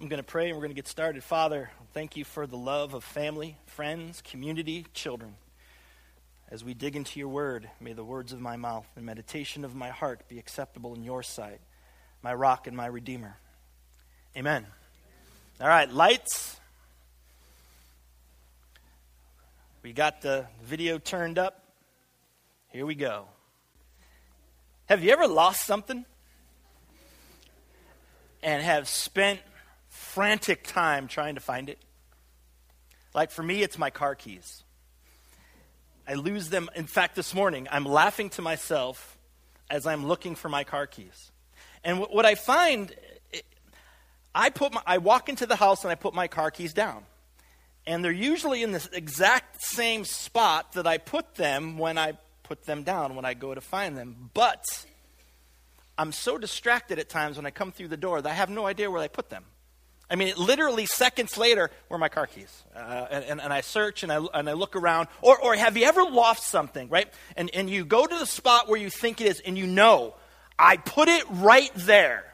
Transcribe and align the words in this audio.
I'm 0.00 0.06
going 0.06 0.22
to 0.22 0.26
pray 0.26 0.46
and 0.46 0.54
we're 0.54 0.62
going 0.62 0.70
to 0.70 0.76
get 0.76 0.86
started. 0.86 1.24
Father, 1.24 1.70
thank 1.92 2.16
you 2.16 2.24
for 2.24 2.46
the 2.46 2.56
love 2.56 2.94
of 2.94 3.02
family, 3.02 3.56
friends, 3.66 4.22
community, 4.22 4.86
children. 4.94 5.34
As 6.48 6.62
we 6.62 6.72
dig 6.72 6.94
into 6.94 7.18
your 7.18 7.26
word, 7.26 7.68
may 7.80 7.94
the 7.94 8.04
words 8.04 8.32
of 8.32 8.40
my 8.40 8.56
mouth 8.56 8.86
and 8.94 9.04
meditation 9.04 9.64
of 9.64 9.74
my 9.74 9.88
heart 9.88 10.28
be 10.28 10.38
acceptable 10.38 10.94
in 10.94 11.02
your 11.02 11.24
sight, 11.24 11.60
my 12.22 12.32
rock 12.32 12.68
and 12.68 12.76
my 12.76 12.86
redeemer. 12.86 13.38
Amen. 14.36 14.66
All 15.60 15.66
right, 15.66 15.92
lights. 15.92 16.60
We 19.82 19.92
got 19.92 20.22
the 20.22 20.46
video 20.62 20.98
turned 20.98 21.40
up. 21.40 21.64
Here 22.68 22.86
we 22.86 22.94
go. 22.94 23.24
Have 24.86 25.02
you 25.02 25.10
ever 25.10 25.26
lost 25.26 25.66
something 25.66 26.04
and 28.44 28.62
have 28.62 28.86
spent 28.88 29.40
frantic 29.98 30.64
time 30.66 31.08
trying 31.08 31.34
to 31.34 31.40
find 31.40 31.68
it? 31.68 31.78
Like 33.14 33.30
for 33.30 33.42
me, 33.42 33.62
it's 33.62 33.78
my 33.78 33.90
car 33.90 34.14
keys. 34.14 34.62
I 36.06 36.14
lose 36.14 36.48
them. 36.48 36.70
In 36.74 36.86
fact, 36.86 37.16
this 37.16 37.34
morning, 37.34 37.68
I'm 37.70 37.84
laughing 37.84 38.30
to 38.30 38.42
myself 38.42 39.18
as 39.68 39.86
I'm 39.86 40.06
looking 40.06 40.34
for 40.34 40.48
my 40.48 40.64
car 40.64 40.86
keys. 40.86 41.30
And 41.84 42.00
what 42.00 42.24
I 42.24 42.34
find, 42.34 42.94
I, 44.34 44.50
put 44.50 44.72
my, 44.72 44.82
I 44.86 44.98
walk 44.98 45.28
into 45.28 45.46
the 45.46 45.56
house 45.56 45.84
and 45.84 45.90
I 45.90 45.96
put 45.96 46.14
my 46.14 46.28
car 46.28 46.50
keys 46.50 46.72
down. 46.72 47.04
And 47.86 48.04
they're 48.04 48.12
usually 48.12 48.62
in 48.62 48.72
the 48.72 48.88
exact 48.92 49.62
same 49.62 50.04
spot 50.04 50.72
that 50.72 50.86
I 50.86 50.98
put 50.98 51.34
them 51.34 51.78
when 51.78 51.98
I 51.98 52.14
put 52.42 52.64
them 52.64 52.82
down, 52.82 53.14
when 53.14 53.24
I 53.24 53.34
go 53.34 53.54
to 53.54 53.60
find 53.60 53.96
them. 53.96 54.30
But 54.32 54.64
I'm 55.98 56.12
so 56.12 56.38
distracted 56.38 56.98
at 56.98 57.08
times 57.08 57.36
when 57.36 57.44
I 57.44 57.50
come 57.50 57.72
through 57.72 57.88
the 57.88 57.96
door 57.96 58.22
that 58.22 58.30
I 58.30 58.34
have 58.34 58.50
no 58.50 58.66
idea 58.66 58.90
where 58.90 59.02
I 59.02 59.08
put 59.08 59.30
them. 59.30 59.44
I 60.10 60.16
mean, 60.16 60.32
literally 60.38 60.86
seconds 60.86 61.36
later, 61.36 61.70
where 61.88 61.96
are 61.96 62.00
my 62.00 62.08
car 62.08 62.26
keys? 62.26 62.64
Uh, 62.74 63.06
and, 63.10 63.40
and, 63.40 63.52
I 63.52 63.60
search 63.60 64.02
and 64.02 64.10
I, 64.10 64.24
and 64.32 64.48
I 64.48 64.54
look 64.54 64.74
around. 64.74 65.08
Or, 65.20 65.38
or 65.38 65.54
have 65.54 65.76
you 65.76 65.84
ever 65.84 66.02
lost 66.02 66.44
something, 66.44 66.88
right? 66.88 67.12
And, 67.36 67.50
and 67.52 67.68
you 67.68 67.84
go 67.84 68.06
to 68.06 68.18
the 68.18 68.26
spot 68.26 68.68
where 68.68 68.80
you 68.80 68.88
think 68.88 69.20
it 69.20 69.26
is 69.26 69.40
and 69.40 69.58
you 69.58 69.66
know, 69.66 70.14
I 70.58 70.78
put 70.78 71.08
it 71.08 71.24
right 71.28 71.70
there. 71.74 72.24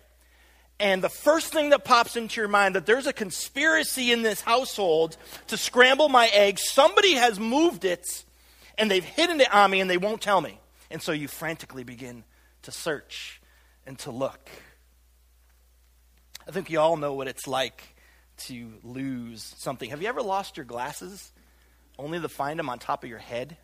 And 0.79 1.03
the 1.03 1.09
first 1.09 1.53
thing 1.53 1.71
that 1.71 1.85
pops 1.85 2.17
into 2.17 2.41
your 2.41 2.49
mind 2.49 2.75
that 2.77 2.87
there's 2.87 3.07
a 3.07 3.13
conspiracy 3.13 4.13
in 4.13 4.23
this 4.23 4.41
household 4.41 5.17
to 5.49 5.57
scramble 5.57 6.09
my 6.09 6.29
eggs. 6.29 6.63
Somebody 6.69 7.15
has 7.15 7.41
moved 7.41 7.85
it 7.85 8.25
and 8.79 8.91
they've 8.91 9.05
hidden 9.05 9.41
it 9.41 9.53
on 9.53 9.71
me 9.71 9.81
and 9.81 9.91
they 9.91 9.99
won't 9.99 10.21
tell 10.21 10.41
me. 10.41 10.61
And 10.91 11.03
so 11.03 11.13
you 11.13 11.27
frantically 11.27 11.85
begin 11.85 12.25
to 12.63 12.71
search 12.71 13.41
and 13.87 13.99
to 14.01 14.11
look. 14.11 14.49
I 16.47 16.51
think 16.51 16.71
you 16.71 16.81
all 16.81 16.97
know 16.97 17.15
what 17.15 17.29
it's 17.29 17.47
like 17.47 17.83
to 18.37 18.73
lose 18.83 19.55
something. 19.59 19.91
Have 19.91 20.03
you 20.03 20.09
ever 20.09 20.23
lost 20.23 20.57
your 20.57 20.67
glasses 20.67 21.33
only 21.99 22.21
to 22.21 22.29
find 22.29 22.59
them 22.59 22.69
on 22.69 22.79
top 22.79 23.05
of 23.05 23.11
your 23.11 23.19
head? 23.19 23.57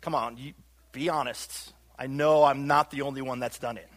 Come 0.00 0.14
on, 0.14 0.36
you, 0.36 0.52
be 0.92 1.08
honest. 1.08 1.72
I 1.98 2.06
know 2.06 2.44
I'm 2.44 2.66
not 2.66 2.90
the 2.90 3.02
only 3.02 3.22
one 3.22 3.40
that's 3.40 3.58
done 3.58 3.76
it. 3.76 3.88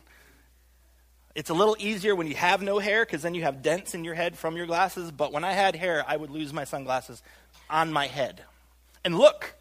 It's 1.36 1.50
a 1.50 1.54
little 1.54 1.76
easier 1.80 2.16
when 2.16 2.28
you 2.28 2.36
have 2.36 2.62
no 2.62 2.80
hair 2.80 3.06
because 3.06 3.22
then 3.22 3.36
you 3.36 3.44
have 3.44 3.62
dents 3.62 3.94
in 3.94 4.04
your 4.04 4.16
head 4.16 4.38
from 4.38 4.58
your 4.58 4.66
glasses. 4.66 5.12
But 5.12 5.32
when 5.32 5.44
I 5.44 5.54
had 5.54 5.76
hair, 5.76 6.04
I 6.08 6.18
would 6.18 6.30
lose 6.30 6.52
my 6.54 6.64
sunglasses 6.64 7.22
on 7.70 7.94
my 7.94 8.08
head 8.08 8.44
and 9.06 9.18
look 9.18 9.56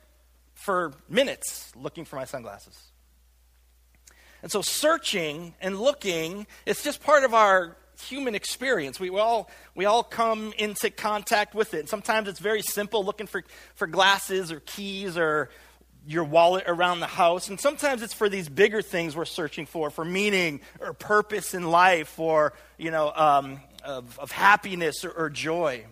for 0.55 0.93
minutes 1.09 1.73
looking 1.77 2.05
for 2.05 2.17
my 2.17 2.25
sunglasses. 2.25 2.77
And 4.43 4.51
so 4.51 4.63
searching 4.63 5.55
and 5.61 5.79
looking, 5.79 6.47
it's 6.65 6.83
just 6.83 7.03
part 7.03 7.25
of 7.25 7.35
our 7.35 7.77
human 8.03 8.35
experience. 8.35 9.01
We, 9.01 9.11
all, 9.11 9.51
we 9.75 9.85
all 9.85 10.03
come 10.03 10.53
into 10.59 10.91
contact 10.91 11.55
with 11.55 11.75
it. 11.75 11.81
And 11.81 11.89
sometimes 11.89 12.29
it's 12.29 12.39
very 12.39 12.63
simple, 12.63 13.05
looking 13.05 13.27
for, 13.27 13.45
for 13.75 13.87
glasses 13.87 14.53
or 14.53 14.61
keys 14.61 15.17
or 15.17 15.51
your 16.07 16.25
wallet 16.25 16.65
around 16.67 17.01
the 17.01 17.07
house. 17.07 17.49
And 17.49 17.61
sometimes 17.61 18.03
it's 18.03 18.15
for 18.15 18.29
these 18.29 18.49
bigger 18.49 18.81
things 18.83 19.15
we're 19.15 19.27
searching 19.27 19.67
for, 19.67 19.91
for 19.91 20.05
meaning 20.05 20.61
or 20.81 20.93
purpose 20.95 21.55
in 21.55 21.71
life 21.71 22.19
or, 22.19 22.55
you 22.79 22.91
know, 22.91 23.13
um, 23.15 23.61
of, 23.85 24.19
of 24.19 24.31
happiness 24.31 25.05
or, 25.05 25.11
or 25.11 25.31
joy. 25.31 25.85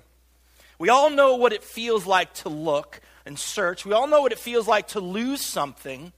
We 0.78 0.88
all 0.88 1.10
know 1.10 1.36
what 1.36 1.52
it 1.52 1.64
feels 1.64 2.06
like 2.06 2.32
to 2.34 2.48
look 2.48 3.00
and 3.24 3.38
search. 3.38 3.84
We 3.84 3.92
all 3.92 4.06
know 4.06 4.22
what 4.22 4.32
it 4.32 4.38
feels 4.38 4.68
like 4.68 4.88
to 4.88 5.00
lose 5.00 5.44
something. 5.44 6.12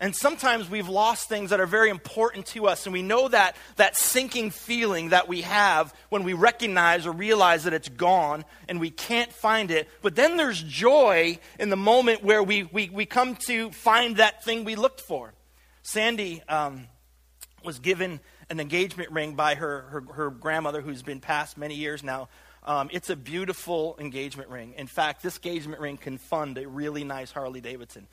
And 0.00 0.14
sometimes 0.14 0.70
we've 0.70 0.88
lost 0.88 1.28
things 1.28 1.50
that 1.50 1.58
are 1.58 1.66
very 1.66 1.90
important 1.90 2.46
to 2.46 2.68
us, 2.68 2.86
and 2.86 2.92
we 2.92 3.02
know 3.02 3.26
that, 3.28 3.56
that 3.76 3.96
sinking 3.96 4.50
feeling 4.50 5.08
that 5.08 5.26
we 5.26 5.42
have 5.42 5.92
when 6.08 6.22
we 6.22 6.34
recognize 6.34 7.04
or 7.04 7.10
realize 7.10 7.64
that 7.64 7.74
it's 7.74 7.88
gone 7.88 8.44
and 8.68 8.78
we 8.78 8.90
can't 8.90 9.32
find 9.32 9.72
it. 9.72 9.88
But 10.00 10.14
then 10.14 10.36
there's 10.36 10.62
joy 10.62 11.38
in 11.58 11.70
the 11.70 11.76
moment 11.76 12.22
where 12.22 12.44
we, 12.44 12.62
we, 12.62 12.88
we 12.90 13.06
come 13.06 13.34
to 13.46 13.72
find 13.72 14.18
that 14.18 14.44
thing 14.44 14.62
we 14.62 14.76
looked 14.76 15.00
for. 15.00 15.34
Sandy 15.82 16.42
um, 16.48 16.86
was 17.64 17.80
given 17.80 18.20
an 18.50 18.60
engagement 18.60 19.10
ring 19.10 19.34
by 19.34 19.56
her, 19.56 19.82
her, 19.82 20.00
her, 20.12 20.30
grandmother, 20.30 20.80
who's 20.80 21.02
been 21.02 21.20
passed 21.20 21.58
many 21.58 21.74
years 21.74 22.04
now. 22.04 22.28
Um, 22.62 22.88
it's 22.92 23.10
a 23.10 23.16
beautiful 23.16 23.96
engagement 23.98 24.48
ring. 24.48 24.74
In 24.76 24.86
fact, 24.86 25.22
this 25.22 25.36
engagement 25.36 25.80
ring 25.80 25.96
can 25.96 26.18
fund 26.18 26.56
a 26.56 26.68
really 26.68 27.02
nice 27.02 27.32
Harley 27.32 27.60
Davidson 27.60 28.06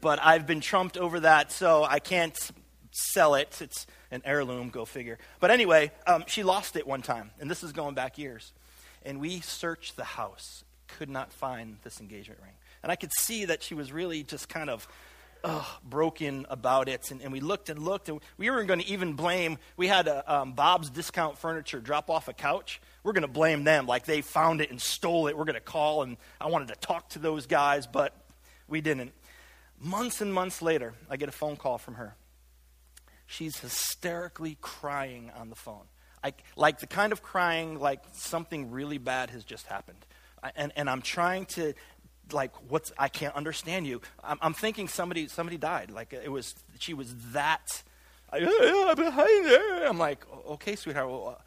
but 0.00 0.18
I've 0.22 0.46
been 0.46 0.60
trumped 0.60 0.96
over 0.96 1.20
that, 1.20 1.52
so 1.52 1.84
I 1.84 1.98
can't 1.98 2.36
sell 2.90 3.34
it. 3.34 3.60
It's 3.60 3.86
an 4.10 4.22
heirloom, 4.24 4.70
go 4.70 4.84
figure. 4.84 5.18
But 5.40 5.50
anyway, 5.50 5.90
um, 6.06 6.24
she 6.26 6.42
lost 6.42 6.76
it 6.76 6.86
one 6.86 7.02
time, 7.02 7.30
and 7.40 7.50
this 7.50 7.62
is 7.62 7.72
going 7.72 7.94
back 7.94 8.18
years. 8.18 8.52
And 9.04 9.20
we 9.20 9.40
searched 9.40 9.96
the 9.96 10.04
house, 10.04 10.64
could 10.86 11.08
not 11.08 11.32
find 11.32 11.78
this 11.82 12.00
engagement 12.00 12.40
ring. 12.42 12.52
And 12.82 12.92
I 12.92 12.96
could 12.96 13.12
see 13.18 13.46
that 13.46 13.62
she 13.62 13.74
was 13.74 13.92
really 13.92 14.22
just 14.22 14.48
kind 14.48 14.70
of 14.70 14.86
broken 15.84 16.46
about 16.50 16.88
it. 16.88 17.10
And, 17.10 17.20
and, 17.20 17.32
we 17.32 17.40
looked 17.40 17.68
and 17.68 17.80
looked, 17.80 18.08
and 18.08 18.20
we 18.36 18.50
weren't 18.50 18.68
going 18.68 18.80
to 18.80 18.86
even 18.86 19.14
blame. 19.14 19.58
We 19.76 19.88
had 19.88 20.06
a, 20.08 20.32
um, 20.32 20.52
Bob's 20.52 20.90
Discount 20.90 21.38
Furniture 21.38 21.80
drop 21.80 22.10
off 22.10 22.28
a 22.28 22.32
couch. 22.32 22.80
We're 23.02 23.12
going 23.12 23.22
to 23.22 23.28
blame 23.28 23.64
them, 23.64 23.86
like 23.86 24.04
they 24.04 24.20
found 24.20 24.60
it 24.60 24.70
and 24.70 24.80
stole 24.80 25.26
it. 25.26 25.36
We're 25.36 25.44
going 25.44 25.54
to 25.54 25.60
call, 25.60 26.02
and 26.02 26.16
I 26.40 26.48
wanted 26.48 26.68
to 26.68 26.76
talk 26.76 27.10
to 27.10 27.18
those 27.18 27.46
guys, 27.46 27.86
but 27.86 28.14
we 28.68 28.80
didn't. 28.80 29.12
Months 29.80 30.20
and 30.20 30.32
months 30.32 30.62
later, 30.62 30.94
I 31.10 31.16
get 31.16 31.28
a 31.28 31.32
phone 31.32 31.56
call 31.56 31.78
from 31.78 31.94
her. 31.94 32.16
She's 33.26 33.58
hysterically 33.58 34.58
crying 34.60 35.30
on 35.36 35.48
the 35.48 35.56
phone. 35.56 35.86
I, 36.22 36.34
like 36.54 36.78
the 36.78 36.86
kind 36.86 37.12
of 37.12 37.22
crying 37.22 37.78
like 37.80 38.00
something 38.12 38.70
really 38.70 38.98
bad 38.98 39.30
has 39.30 39.44
just 39.44 39.66
happened. 39.66 40.04
I, 40.42 40.52
and, 40.54 40.72
and 40.76 40.88
I'm 40.88 41.02
trying 41.02 41.46
to, 41.46 41.74
like, 42.30 42.52
what's, 42.70 42.92
I 42.98 43.08
can't 43.08 43.34
understand 43.34 43.86
you. 43.86 44.00
I'm, 44.22 44.38
I'm 44.40 44.54
thinking 44.54 44.86
somebody, 44.86 45.26
somebody 45.28 45.56
died. 45.56 45.90
Like, 45.90 46.12
it 46.12 46.30
was, 46.30 46.54
she 46.78 46.94
was 46.94 47.14
that, 47.32 47.82
I, 48.32 48.38
am. 48.38 49.90
I'm 49.90 49.98
like, 49.98 50.24
okay, 50.50 50.76
sweetheart. 50.76 51.08
Well, 51.08 51.36
uh, 51.38 51.42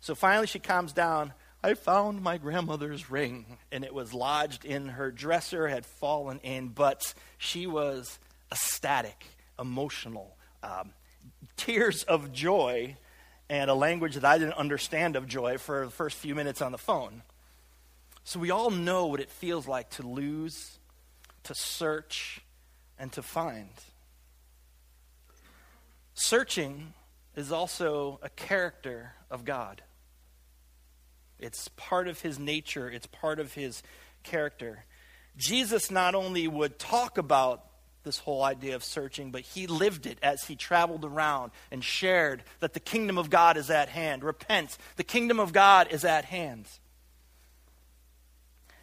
so 0.00 0.14
finally 0.14 0.46
she 0.46 0.58
calms 0.58 0.92
down. 0.92 1.34
I 1.62 1.74
found 1.74 2.22
my 2.22 2.38
grandmother's 2.38 3.10
ring, 3.10 3.58
and 3.70 3.84
it 3.84 3.92
was 3.92 4.14
lodged 4.14 4.64
in 4.64 4.88
her 4.88 5.10
dresser, 5.10 5.68
had 5.68 5.84
fallen 5.84 6.40
in, 6.42 6.68
but 6.68 7.12
she 7.36 7.66
was 7.66 8.18
ecstatic, 8.50 9.26
emotional, 9.58 10.36
um, 10.62 10.92
tears 11.58 12.02
of 12.04 12.32
joy, 12.32 12.96
and 13.50 13.70
a 13.70 13.74
language 13.74 14.14
that 14.14 14.24
I 14.24 14.38
didn't 14.38 14.54
understand 14.54 15.16
of 15.16 15.26
joy 15.26 15.58
for 15.58 15.84
the 15.84 15.90
first 15.90 16.16
few 16.16 16.34
minutes 16.34 16.62
on 16.62 16.72
the 16.72 16.78
phone. 16.78 17.22
So 18.24 18.40
we 18.40 18.50
all 18.50 18.70
know 18.70 19.06
what 19.06 19.20
it 19.20 19.30
feels 19.30 19.68
like 19.68 19.90
to 19.90 20.02
lose, 20.06 20.78
to 21.42 21.54
search, 21.54 22.40
and 22.98 23.12
to 23.12 23.22
find. 23.22 23.68
Searching 26.14 26.94
is 27.36 27.52
also 27.52 28.18
a 28.22 28.30
character 28.30 29.12
of 29.30 29.44
God. 29.44 29.82
It's 31.42 31.68
part 31.76 32.08
of 32.08 32.20
his 32.20 32.38
nature, 32.38 32.90
it's 32.90 33.06
part 33.06 33.40
of 33.40 33.54
his 33.54 33.82
character. 34.22 34.84
Jesus 35.36 35.90
not 35.90 36.14
only 36.14 36.46
would 36.46 36.78
talk 36.78 37.18
about 37.18 37.64
this 38.02 38.18
whole 38.18 38.42
idea 38.42 38.74
of 38.74 38.82
searching, 38.82 39.30
but 39.30 39.42
he 39.42 39.66
lived 39.66 40.06
it 40.06 40.18
as 40.22 40.44
he 40.44 40.56
traveled 40.56 41.04
around 41.04 41.52
and 41.70 41.84
shared 41.84 42.42
that 42.60 42.72
the 42.72 42.80
kingdom 42.80 43.18
of 43.18 43.30
God 43.30 43.56
is 43.56 43.70
at 43.70 43.88
hand. 43.88 44.24
Repent, 44.24 44.76
the 44.96 45.04
kingdom 45.04 45.38
of 45.38 45.52
God 45.52 45.88
is 45.90 46.04
at 46.04 46.24
hand. 46.24 46.66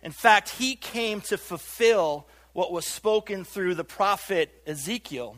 In 0.04 0.12
fact, 0.12 0.50
he 0.50 0.76
came 0.76 1.22
to 1.22 1.38
fulfill 1.38 2.28
what 2.54 2.72
was 2.72 2.86
spoken 2.86 3.44
through 3.44 3.76
the 3.76 3.84
prophet 3.84 4.64
Ezekiel 4.66 5.38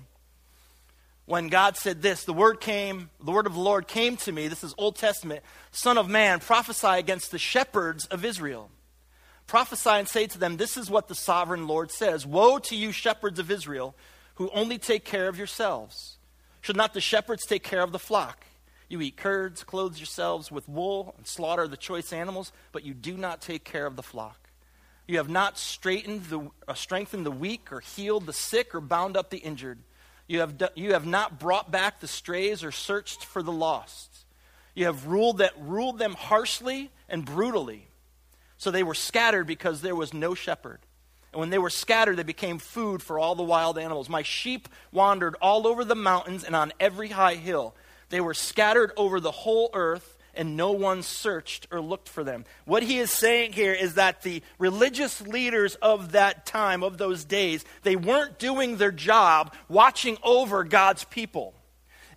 when 1.30 1.48
God 1.48 1.78
said 1.78 2.02
this, 2.02 2.24
the 2.24 2.34
word 2.34 2.60
came, 2.60 3.12
the 3.24 3.32
word 3.32 3.46
of 3.46 3.54
the 3.54 3.60
Lord 3.60 3.88
came 3.88 4.18
to 4.18 4.32
me, 4.32 4.48
this 4.48 4.64
is 4.64 4.74
Old 4.80 4.96
Testament, 4.96 5.44
Son 5.70 6.00
of 6.00 6.10
man, 6.10 6.40
prophesy 6.40 6.88
against 6.88 7.30
the 7.30 7.38
shepherds 7.38 8.08
of 8.08 8.26
Israel. 8.26 8.72
Prophesy 9.46 9.92
and 9.92 10.08
say 10.08 10.26
to 10.26 10.40
them, 10.40 10.58
This 10.58 10.76
is 10.76 10.90
what 10.90 11.08
the 11.08 11.14
sovereign 11.14 11.68
Lord 11.68 11.92
says 11.92 12.26
Woe 12.26 12.58
to 12.58 12.76
you, 12.76 12.92
shepherds 12.92 13.38
of 13.38 13.52
Israel, 13.52 13.96
who 14.36 14.50
only 14.56 14.80
take 14.80 15.06
care 15.06 15.28
of 15.28 15.38
yourselves. 15.38 16.18
Should 16.62 16.78
not 16.78 16.96
the 16.96 17.02
shepherds 17.02 17.46
take 17.46 17.64
care 17.64 17.84
of 17.84 17.92
the 17.92 18.00
flock? 18.00 18.48
You 18.88 19.00
eat 19.00 19.16
curds, 19.16 19.64
clothe 19.64 19.98
yourselves 19.98 20.52
with 20.52 20.68
wool, 20.68 21.14
and 21.16 21.28
slaughter 21.28 21.68
the 21.68 21.78
choice 21.78 22.12
animals, 22.12 22.52
but 22.72 22.84
you 22.84 22.96
do 22.96 23.16
not 23.16 23.40
take 23.40 23.64
care 23.64 23.86
of 23.86 23.96
the 23.96 24.02
flock. 24.02 24.50
You 25.06 25.18
have 25.18 25.30
not 25.30 25.60
straightened 25.60 26.26
the, 26.26 26.50
uh, 26.68 26.74
strengthened 26.74 27.24
the 27.24 27.32
weak, 27.32 27.72
or 27.72 27.82
healed 27.82 28.26
the 28.26 28.34
sick, 28.34 28.74
or 28.74 28.82
bound 28.82 29.16
up 29.16 29.30
the 29.30 29.38
injured. 29.38 29.78
You 30.30 30.42
have, 30.42 30.54
you 30.76 30.94
have 30.94 31.08
not 31.08 31.40
brought 31.40 31.72
back 31.72 32.00
the 32.00 32.08
strays, 32.08 32.64
or 32.64 32.72
searched 32.72 33.26
for 33.26 33.42
the 33.42 33.52
lost. 33.52 34.26
You 34.76 34.86
have 34.86 35.08
ruled, 35.08 35.40
that, 35.40 35.54
ruled 35.60 35.98
them 35.98 36.14
harshly 36.14 36.92
and 37.10 37.26
brutally. 37.26 37.88
So 38.58 38.70
they 38.70 38.84
were 38.84 38.94
scattered 38.94 39.48
because 39.48 39.82
there 39.82 39.96
was 39.96 40.14
no 40.14 40.36
shepherd. 40.36 40.82
And 41.34 41.40
when 41.40 41.50
they 41.50 41.58
were 41.58 41.72
scattered, 41.72 42.16
they 42.16 42.24
became 42.24 42.60
food 42.60 43.02
for 43.02 43.18
all 43.18 43.34
the 43.34 43.42
wild 43.42 43.80
animals. 43.80 44.08
My 44.08 44.22
sheep 44.22 44.70
wandered 44.92 45.36
all 45.42 45.66
over 45.66 45.84
the 45.84 45.96
mountains 45.96 46.44
and 46.44 46.56
on 46.56 46.74
every 46.80 47.10
high 47.10 47.36
hill. 47.36 47.76
They 48.10 48.22
were 48.22 48.36
scattered 48.36 48.92
over 48.98 49.20
the 49.20 49.32
whole 49.32 49.72
earth, 49.74 50.16
and 50.34 50.56
no 50.56 50.72
one 50.72 51.04
searched 51.04 51.68
or 51.72 51.82
looked 51.82 52.10
for 52.10 52.24
them. 52.24 52.46
What 52.66 52.84
he 52.84 53.00
is 53.00 53.12
saying 53.12 53.54
here 53.54 53.74
is 53.74 53.96
that 53.96 54.22
the 54.22 54.42
religious 54.58 55.22
leaders 55.22 55.76
of 55.76 56.14
that 56.14 56.46
time, 56.46 56.84
of 56.84 56.98
those 56.98 57.26
days, 57.26 57.66
they 57.84 57.96
weren't 57.96 58.40
doing 58.40 58.78
their 58.78 58.92
job 58.92 59.54
watching 59.68 60.18
over 60.24 60.64
God's 60.64 61.04
people. 61.06 61.54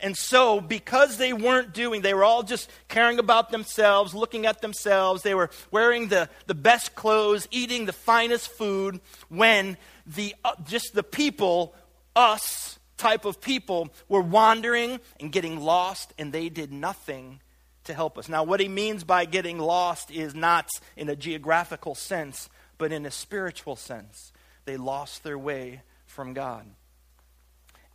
And 0.03 0.17
so, 0.17 0.61
because 0.61 1.17
they 1.17 1.33
weren't 1.33 1.73
doing, 1.73 2.03
they 2.03 2.13
were 2.13 2.25
all 2.25 2.43
just 2.43 2.69
caring 2.89 3.21
about 3.21 3.51
themselves, 3.51 4.15
looking 4.15 4.47
at 4.47 4.61
themselves. 4.61 5.23
They 5.23 5.37
were 5.37 5.51
wearing 5.71 6.09
the, 6.09 6.29
the 6.49 6.57
best 6.57 6.97
clothes, 6.97 7.47
eating 7.53 7.87
the 7.87 7.93
finest 7.93 8.49
food, 8.49 9.01
when 9.29 9.77
the, 10.05 10.35
uh, 10.45 10.55
just 10.67 10.95
the 10.95 11.05
people, 11.05 11.73
us 12.17 12.81
type 12.97 13.25
of 13.25 13.41
people, 13.41 13.91
were 14.09 14.21
wandering 14.21 14.99
and 15.21 15.31
getting 15.31 15.61
lost, 15.61 16.13
and 16.19 16.33
they 16.33 16.49
did 16.49 16.73
nothing 16.73 17.39
to 17.85 17.95
help 17.95 18.19
us. 18.19 18.29
Now, 18.29 18.45
what 18.45 18.61
he 18.61 18.69
means 18.69 19.05
by 19.05 19.25
getting 19.25 19.59
lost 19.59 20.11
is 20.11 20.35
not 20.35 20.69
in 20.97 21.09
a 21.09 21.17
geographical 21.17 21.95
sense, 21.95 22.49
but 22.79 22.93
in 22.93 23.07
a 23.07 23.11
spiritual 23.11 23.77
sense. 23.77 24.33
They 24.65 24.77
lost 24.77 25.25
their 25.25 25.39
way 25.39 25.83
from 26.07 26.35
God 26.35 26.67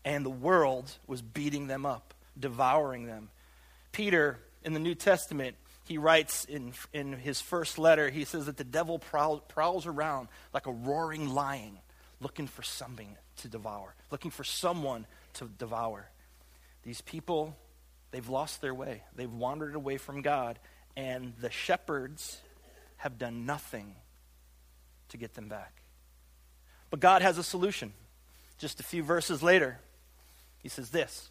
and 0.07 0.25
the 0.25 0.29
world 0.29 0.89
was 1.05 1.21
beating 1.21 1.67
them 1.67 1.85
up, 1.85 2.13
devouring 2.39 3.07
them. 3.07 3.27
Peter, 3.91 4.39
in 4.63 4.71
the 4.71 4.79
New 4.79 4.95
Testament, 4.95 5.57
he 5.83 5.97
writes 5.97 6.45
in, 6.45 6.71
in 6.93 7.11
his 7.11 7.41
first 7.41 7.77
letter, 7.77 8.09
he 8.09 8.23
says 8.23 8.45
that 8.45 8.55
the 8.55 8.63
devil 8.63 8.99
prowl, 8.99 9.39
prowls 9.39 9.85
around 9.85 10.29
like 10.53 10.65
a 10.65 10.71
roaring 10.71 11.27
lion 11.27 11.77
looking 12.21 12.47
for 12.47 12.63
something 12.63 13.17
to 13.39 13.49
devour, 13.49 13.95
looking 14.09 14.31
for 14.31 14.45
someone 14.45 15.05
to 15.33 15.49
devour. 15.57 16.09
These 16.83 17.01
people, 17.01 17.57
they've 18.11 18.27
lost 18.27 18.61
their 18.61 18.73
way. 18.73 19.03
They've 19.15 19.31
wandered 19.31 19.75
away 19.75 19.97
from 19.97 20.21
God, 20.21 20.59
and 20.95 21.33
the 21.39 21.51
shepherds 21.51 22.41
have 22.97 23.17
done 23.17 23.45
nothing 23.45 23.95
to 25.09 25.17
get 25.17 25.35
them 25.35 25.47
back. 25.47 25.81
But 26.89 26.99
God 26.99 27.21
has 27.21 27.37
a 27.37 27.43
solution. 27.43 27.93
Just 28.57 28.79
a 28.79 28.83
few 28.83 29.03
verses 29.03 29.43
later, 29.43 29.79
he 30.59 30.69
says 30.69 30.89
this 30.89 31.29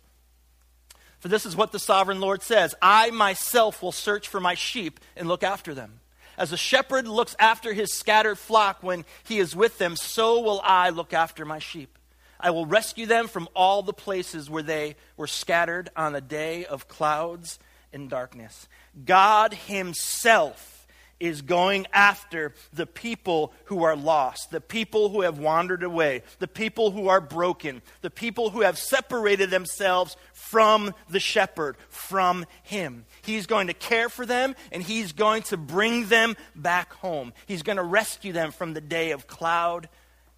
For 1.18 1.28
this 1.28 1.44
is 1.44 1.56
what 1.56 1.72
the 1.72 1.78
sovereign 1.78 2.20
Lord 2.20 2.42
says 2.42 2.74
I 2.80 3.10
myself 3.10 3.82
will 3.82 3.92
search 3.92 4.28
for 4.28 4.40
my 4.40 4.54
sheep 4.54 5.00
and 5.16 5.28
look 5.28 5.42
after 5.42 5.74
them. 5.74 6.00
As 6.38 6.52
a 6.52 6.56
shepherd 6.56 7.08
looks 7.08 7.34
after 7.38 7.72
his 7.72 7.94
scattered 7.94 8.38
flock 8.38 8.82
when 8.82 9.04
he 9.24 9.38
is 9.38 9.56
with 9.56 9.78
them, 9.78 9.96
so 9.96 10.40
will 10.40 10.60
I 10.62 10.90
look 10.90 11.14
after 11.14 11.44
my 11.46 11.58
sheep. 11.58 11.98
I 12.40 12.50
will 12.50 12.66
rescue 12.66 13.06
them 13.06 13.28
from 13.28 13.48
all 13.54 13.82
the 13.82 13.92
places 13.92 14.50
where 14.50 14.62
they 14.62 14.96
were 15.16 15.26
scattered 15.26 15.90
on 15.96 16.14
a 16.14 16.20
day 16.20 16.64
of 16.64 16.88
clouds 16.88 17.58
and 17.92 18.10
darkness. 18.10 18.68
God 19.04 19.54
Himself 19.54 20.76
is 21.18 21.42
going 21.42 21.86
after 21.92 22.54
the 22.72 22.86
people 22.86 23.52
who 23.64 23.82
are 23.82 23.96
lost, 23.96 24.50
the 24.50 24.60
people 24.60 25.08
who 25.08 25.22
have 25.22 25.38
wandered 25.38 25.82
away, 25.82 26.22
the 26.38 26.48
people 26.48 26.90
who 26.90 27.08
are 27.08 27.20
broken, 27.20 27.80
the 28.02 28.10
people 28.10 28.50
who 28.50 28.60
have 28.60 28.78
separated 28.78 29.50
themselves 29.50 30.16
from 30.32 30.94
the 31.08 31.20
shepherd, 31.20 31.76
from 31.88 32.44
him. 32.62 33.06
He's 33.22 33.46
going 33.46 33.68
to 33.68 33.74
care 33.74 34.08
for 34.08 34.26
them 34.26 34.54
and 34.70 34.82
he's 34.82 35.12
going 35.12 35.42
to 35.44 35.56
bring 35.56 36.08
them 36.08 36.36
back 36.54 36.92
home. 36.94 37.32
He's 37.46 37.62
going 37.62 37.78
to 37.78 37.82
rescue 37.82 38.32
them 38.32 38.52
from 38.52 38.74
the 38.74 38.80
day 38.80 39.12
of 39.12 39.26
cloud 39.26 39.88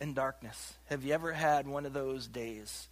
and 0.00 0.14
darkness. 0.14 0.74
Have 0.86 1.04
you 1.04 1.12
ever 1.12 1.32
had 1.32 1.66
one 1.66 1.86
of 1.86 1.92
those 1.92 2.26
days, 2.26 2.88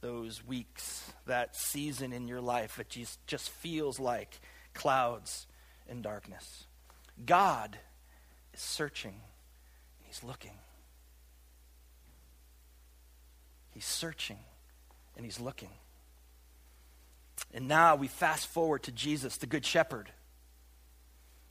those 0.00 0.46
weeks, 0.46 1.10
that 1.26 1.56
season 1.56 2.12
in 2.12 2.28
your 2.28 2.40
life 2.40 2.76
that 2.76 2.88
just, 2.88 3.50
feels 3.50 3.98
like 3.98 4.40
clouds 4.74 5.46
and 5.88 6.02
darkness? 6.02 6.64
God 7.24 7.78
is 8.54 8.60
searching, 8.60 9.20
He's 10.02 10.22
looking. 10.24 10.58
He's 13.72 13.86
searching 13.86 14.38
and 15.16 15.24
He's 15.24 15.40
looking. 15.40 15.70
And 17.52 17.68
now 17.68 17.96
we 17.96 18.08
fast 18.08 18.46
forward 18.46 18.84
to 18.84 18.92
Jesus, 18.92 19.36
the 19.36 19.46
Good 19.46 19.64
Shepherd. 19.64 20.10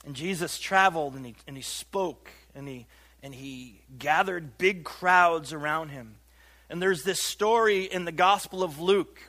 And 0.06 0.16
Jesus 0.16 0.60
traveled 0.60 1.16
and 1.16 1.26
he, 1.26 1.36
and 1.48 1.58
he 1.58 1.64
spoke 1.64 2.30
and 2.56 2.68
he, 2.68 2.88
and 3.22 3.34
he 3.34 3.82
gathered 3.98 4.58
big 4.58 4.84
crowds 4.84 5.54
around 5.54 5.90
him. 5.90 6.16
And 6.70 6.82
there's 6.82 7.04
this 7.04 7.22
story 7.22 7.84
in 7.84 8.06
the 8.06 8.12
Gospel 8.12 8.64
of 8.64 8.80
Luke. 8.80 9.20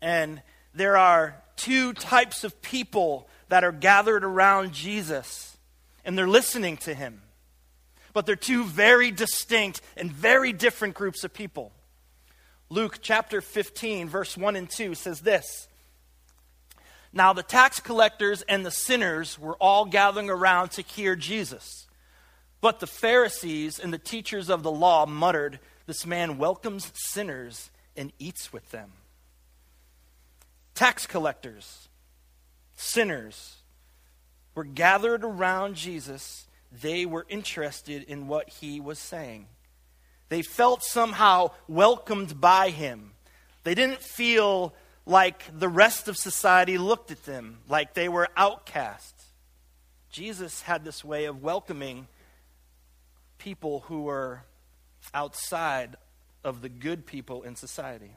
And 0.00 0.42
there 0.74 0.96
are 0.96 1.42
two 1.56 1.92
types 1.92 2.44
of 2.44 2.62
people 2.62 3.28
that 3.48 3.64
are 3.64 3.72
gathered 3.72 4.24
around 4.24 4.72
Jesus 4.72 5.56
and 6.04 6.16
they're 6.16 6.26
listening 6.28 6.78
to 6.78 6.94
him. 6.94 7.20
But 8.14 8.24
they're 8.24 8.36
two 8.36 8.64
very 8.64 9.10
distinct 9.10 9.82
and 9.94 10.10
very 10.10 10.52
different 10.54 10.94
groups 10.94 11.22
of 11.22 11.34
people. 11.34 11.72
Luke 12.70 13.00
chapter 13.02 13.40
15, 13.40 14.08
verse 14.08 14.36
1 14.36 14.56
and 14.56 14.70
2 14.70 14.94
says 14.94 15.20
this 15.20 15.68
Now 17.12 17.32
the 17.32 17.42
tax 17.42 17.80
collectors 17.80 18.42
and 18.42 18.64
the 18.64 18.70
sinners 18.70 19.38
were 19.38 19.56
all 19.56 19.84
gathering 19.84 20.30
around 20.30 20.70
to 20.72 20.82
hear 20.82 21.14
Jesus. 21.14 21.87
But 22.60 22.80
the 22.80 22.86
Pharisees 22.86 23.78
and 23.78 23.92
the 23.92 23.98
teachers 23.98 24.48
of 24.48 24.62
the 24.62 24.70
law 24.70 25.06
muttered, 25.06 25.60
This 25.86 26.04
man 26.04 26.38
welcomes 26.38 26.92
sinners 26.94 27.70
and 27.96 28.12
eats 28.18 28.52
with 28.52 28.70
them. 28.70 28.92
Tax 30.74 31.06
collectors, 31.06 31.88
sinners, 32.76 33.56
were 34.54 34.64
gathered 34.64 35.24
around 35.24 35.74
Jesus, 35.74 36.46
they 36.70 37.06
were 37.06 37.26
interested 37.28 38.02
in 38.04 38.28
what 38.28 38.48
he 38.48 38.80
was 38.80 38.98
saying. 38.98 39.46
They 40.28 40.42
felt 40.42 40.82
somehow 40.82 41.52
welcomed 41.68 42.40
by 42.40 42.70
him. 42.70 43.12
They 43.64 43.74
didn't 43.74 44.02
feel 44.02 44.74
like 45.06 45.44
the 45.56 45.68
rest 45.68 46.06
of 46.06 46.16
society 46.16 46.76
looked 46.76 47.10
at 47.10 47.24
them, 47.24 47.58
like 47.68 47.94
they 47.94 48.08
were 48.08 48.28
outcasts. 48.36 49.26
Jesus 50.10 50.62
had 50.62 50.84
this 50.84 51.04
way 51.04 51.24
of 51.24 51.42
welcoming 51.42 52.08
people 53.48 53.80
who 53.86 54.02
were 54.02 54.42
outside 55.14 55.96
of 56.44 56.60
the 56.60 56.68
good 56.68 57.06
people 57.06 57.42
in 57.44 57.56
society. 57.56 58.14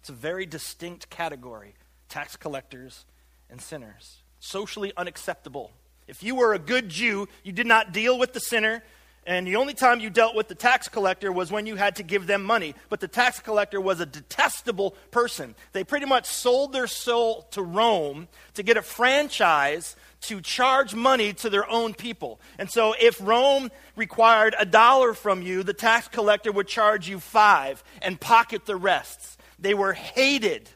It's 0.00 0.08
a 0.08 0.12
very 0.12 0.44
distinct 0.46 1.08
category 1.10 1.74
tax 2.08 2.34
collectors 2.34 3.04
and 3.48 3.60
sinners 3.60 4.22
socially 4.40 4.92
unacceptable. 4.96 5.70
If 6.08 6.24
you 6.24 6.34
were 6.34 6.54
a 6.54 6.58
good 6.58 6.88
Jew, 6.88 7.28
you 7.44 7.52
did 7.52 7.68
not 7.68 7.92
deal 7.92 8.18
with 8.18 8.32
the 8.32 8.40
sinner, 8.40 8.82
and 9.26 9.46
the 9.46 9.56
only 9.56 9.74
time 9.74 9.98
you 9.98 10.08
dealt 10.08 10.36
with 10.36 10.46
the 10.46 10.54
tax 10.54 10.88
collector 10.88 11.32
was 11.32 11.50
when 11.50 11.66
you 11.66 11.74
had 11.74 11.96
to 11.96 12.04
give 12.04 12.26
them 12.26 12.44
money. 12.44 12.74
But 12.88 13.00
the 13.00 13.08
tax 13.08 13.40
collector 13.40 13.80
was 13.80 13.98
a 13.98 14.06
detestable 14.06 14.92
person. 15.10 15.56
They 15.72 15.82
pretty 15.82 16.06
much 16.06 16.26
sold 16.26 16.72
their 16.72 16.86
soul 16.86 17.42
to 17.50 17.62
Rome 17.62 18.28
to 18.54 18.62
get 18.62 18.76
a 18.76 18.82
franchise 18.82 19.96
to 20.22 20.40
charge 20.40 20.94
money 20.94 21.32
to 21.34 21.50
their 21.50 21.68
own 21.68 21.92
people. 21.92 22.40
And 22.58 22.70
so 22.70 22.94
if 22.98 23.20
Rome 23.20 23.70
required 23.96 24.54
a 24.58 24.64
dollar 24.64 25.12
from 25.12 25.42
you, 25.42 25.64
the 25.64 25.74
tax 25.74 26.08
collector 26.08 26.52
would 26.52 26.68
charge 26.68 27.08
you 27.08 27.18
five 27.18 27.82
and 28.00 28.20
pocket 28.20 28.64
the 28.64 28.76
rest. 28.76 29.40
They 29.58 29.74
were 29.74 29.92
hated 29.92 30.70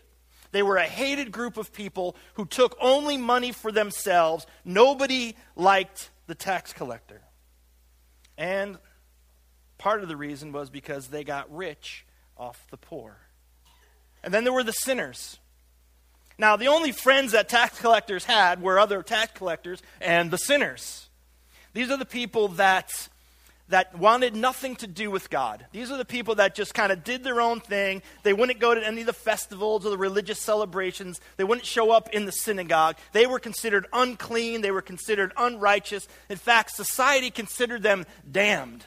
they 0.52 0.62
were 0.62 0.76
a 0.76 0.87
hated 0.87 1.30
group 1.30 1.57
of 1.57 1.73
people 1.73 2.16
who 2.35 2.45
took 2.45 2.76
only 2.80 3.16
money 3.16 3.52
for 3.52 3.71
themselves. 3.71 4.47
Nobody 4.64 5.37
liked 5.54 6.11
the 6.26 6.35
tax 6.35 6.73
collector. 6.73 7.23
And 8.40 8.78
part 9.76 10.02
of 10.02 10.09
the 10.09 10.16
reason 10.16 10.50
was 10.50 10.70
because 10.70 11.09
they 11.09 11.25
got 11.25 11.54
rich 11.54 12.06
off 12.38 12.66
the 12.70 12.78
poor. 12.78 13.18
And 14.25 14.32
then 14.32 14.44
there 14.44 14.52
were 14.52 14.64
the 14.64 14.73
sinners. 14.73 15.38
Now, 16.38 16.56
the 16.56 16.68
only 16.68 16.90
friends 16.90 17.32
that 17.32 17.50
tax 17.50 17.78
collectors 17.78 18.25
had 18.25 18.62
were 18.62 18.78
other 18.78 19.02
tax 19.02 19.32
collectors 19.35 19.82
and 20.00 20.30
the 20.30 20.38
sinners. 20.38 21.11
These 21.75 21.90
are 21.90 21.99
the 21.99 22.06
people 22.06 22.49
that 22.49 23.11
that 23.71 23.97
wanted 23.99 24.37
nothing 24.37 24.77
to 24.77 24.87
do 24.87 25.11
with 25.11 25.31
God. 25.31 25.67
These 25.73 25.91
are 25.91 25.97
the 25.97 26.05
people 26.05 26.37
that 26.37 26.55
just 26.55 26.75
kind 26.75 26.93
of 26.93 27.03
did 27.03 27.25
their 27.25 27.41
own 27.41 27.61
thing. 27.61 28.03
They 28.23 28.33
wouldn't 28.33 28.61
go 28.61 28.75
to 28.75 28.87
any 28.87 29.00
of 29.00 29.07
the 29.07 29.12
festivals 29.12 29.87
or 29.87 29.91
the 29.91 29.99
religious 29.99 30.41
celebrations. 30.41 31.21
They 31.37 31.45
wouldn't 31.45 31.67
show 31.67 31.91
up 31.91 32.11
in 32.11 32.27
the 32.27 32.33
synagogue. 32.33 32.97
They 33.12 33.27
were 33.27 33.39
considered 33.39 33.87
unclean. 33.93 34.61
They 34.61 34.71
were 34.71 34.83
considered 34.83 35.33
unrighteous. 35.37 36.07
In 36.29 36.37
fact, 36.37 36.73
society 36.73 37.31
considered 37.31 37.83
them 37.83 38.07
damned. 38.31 38.87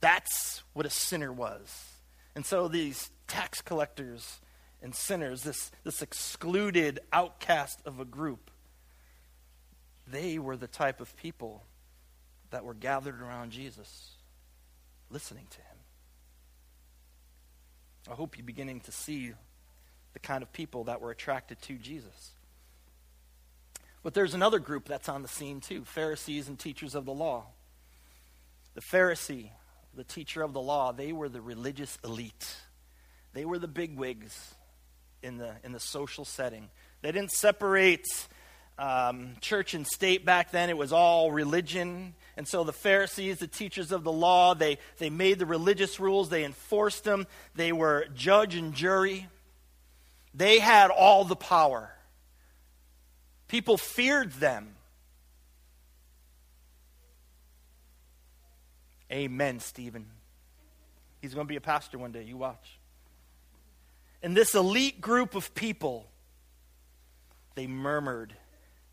That's 0.00 0.62
what 0.72 0.84
a 0.84 0.90
sinner 0.90 1.32
was. 1.32 1.92
And 2.34 2.44
so 2.44 2.68
these 2.68 3.10
tax 3.28 3.62
collectors 3.62 4.40
and 4.82 4.94
sinners, 4.94 5.42
this, 5.42 5.70
this 5.84 6.02
excluded 6.02 6.98
outcast 7.12 7.80
of 7.86 8.00
a 8.00 8.04
group, 8.04 8.50
they 10.06 10.38
were 10.38 10.56
the 10.56 10.66
type 10.66 11.00
of 11.00 11.16
people 11.16 11.64
that 12.52 12.64
were 12.64 12.74
gathered 12.74 13.20
around 13.20 13.50
Jesus, 13.50 14.12
listening 15.10 15.46
to 15.50 15.58
him. 15.58 15.66
I 18.10 18.14
hope 18.14 18.36
you're 18.36 18.46
beginning 18.46 18.80
to 18.82 18.92
see 18.92 19.32
the 20.12 20.18
kind 20.18 20.42
of 20.42 20.52
people 20.52 20.84
that 20.84 21.00
were 21.00 21.10
attracted 21.10 21.60
to 21.62 21.74
Jesus. 21.74 22.32
But 24.02 24.14
there's 24.14 24.34
another 24.34 24.58
group 24.58 24.86
that's 24.86 25.08
on 25.08 25.22
the 25.22 25.28
scene 25.28 25.60
too 25.60 25.84
Pharisees 25.84 26.48
and 26.48 26.58
teachers 26.58 26.94
of 26.94 27.04
the 27.04 27.12
law. 27.12 27.46
The 28.74 28.80
Pharisee, 28.80 29.50
the 29.94 30.04
teacher 30.04 30.42
of 30.42 30.52
the 30.52 30.60
law, 30.60 30.92
they 30.92 31.12
were 31.12 31.28
the 31.28 31.40
religious 31.40 31.98
elite. 32.04 32.56
They 33.32 33.44
were 33.44 33.58
the 33.58 33.68
bigwigs 33.68 34.54
in 35.22 35.38
the, 35.38 35.54
in 35.62 35.72
the 35.72 35.80
social 35.80 36.24
setting. 36.24 36.68
They 37.02 37.12
didn't 37.12 37.32
separate 37.32 38.06
um, 38.78 39.36
church 39.40 39.74
and 39.74 39.86
state 39.86 40.24
back 40.24 40.50
then, 40.50 40.70
it 40.70 40.76
was 40.76 40.92
all 40.92 41.30
religion. 41.30 42.14
And 42.36 42.48
so 42.48 42.64
the 42.64 42.72
Pharisees, 42.72 43.38
the 43.38 43.46
teachers 43.46 43.92
of 43.92 44.04
the 44.04 44.12
law, 44.12 44.54
they, 44.54 44.78
they 44.98 45.10
made 45.10 45.38
the 45.38 45.46
religious 45.46 46.00
rules, 46.00 46.30
they 46.30 46.44
enforced 46.44 47.04
them, 47.04 47.26
they 47.54 47.72
were 47.72 48.06
judge 48.14 48.54
and 48.54 48.74
jury. 48.74 49.28
They 50.34 50.58
had 50.58 50.90
all 50.90 51.24
the 51.24 51.36
power. 51.36 51.90
People 53.48 53.76
feared 53.76 54.32
them. 54.32 54.76
Amen, 59.10 59.60
Stephen. 59.60 60.06
He's 61.20 61.34
going 61.34 61.46
to 61.46 61.48
be 61.48 61.56
a 61.56 61.60
pastor 61.60 61.98
one 61.98 62.12
day. 62.12 62.22
You 62.22 62.38
watch. 62.38 62.78
And 64.22 64.34
this 64.34 64.54
elite 64.54 65.02
group 65.02 65.34
of 65.34 65.54
people, 65.54 66.06
they 67.54 67.66
murmured 67.66 68.32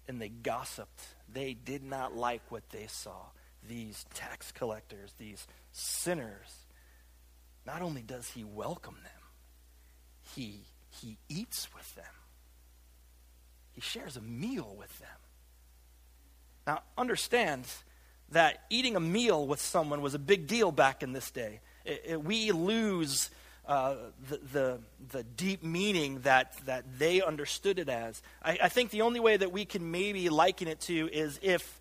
and 0.09 0.21
they 0.21 0.27
gossiped. 0.27 1.01
They 1.33 1.53
did 1.53 1.83
not 1.83 2.15
like 2.15 2.41
what 2.49 2.69
they 2.69 2.87
saw. 2.87 3.27
These 3.67 4.05
tax 4.13 4.51
collectors, 4.51 5.13
these 5.17 5.47
sinners. 5.71 6.65
Not 7.65 7.81
only 7.81 8.01
does 8.01 8.29
he 8.29 8.43
welcome 8.43 8.97
them, 9.03 9.21
he, 10.35 10.61
he 10.89 11.17
eats 11.27 11.67
with 11.73 11.95
them, 11.95 12.05
he 13.73 13.81
shares 13.81 14.17
a 14.17 14.21
meal 14.21 14.75
with 14.77 14.97
them. 14.99 15.07
Now, 16.65 16.83
understand 16.97 17.65
that 18.31 18.63
eating 18.69 18.95
a 18.95 18.99
meal 18.99 19.47
with 19.47 19.59
someone 19.59 20.01
was 20.01 20.13
a 20.13 20.19
big 20.19 20.47
deal 20.47 20.71
back 20.71 21.01
in 21.03 21.13
this 21.13 21.31
day. 21.31 21.61
It, 21.85 22.01
it, 22.05 22.23
we 22.23 22.51
lose 22.51 23.29
uh, 23.69 23.95
the, 24.27 24.39
the, 24.51 24.79
the, 25.11 25.23
deep 25.23 25.63
meaning 25.63 26.21
that, 26.21 26.53
that 26.65 26.83
they 26.97 27.21
understood 27.21 27.77
it 27.77 27.87
as. 27.87 28.19
I, 28.43 28.57
I 28.63 28.69
think 28.69 28.89
the 28.89 29.03
only 29.03 29.19
way 29.19 29.37
that 29.37 29.51
we 29.51 29.63
can 29.63 29.91
maybe 29.91 30.27
liken 30.29 30.67
it 30.67 30.81
to 30.81 31.07
is 31.07 31.39
if, 31.43 31.79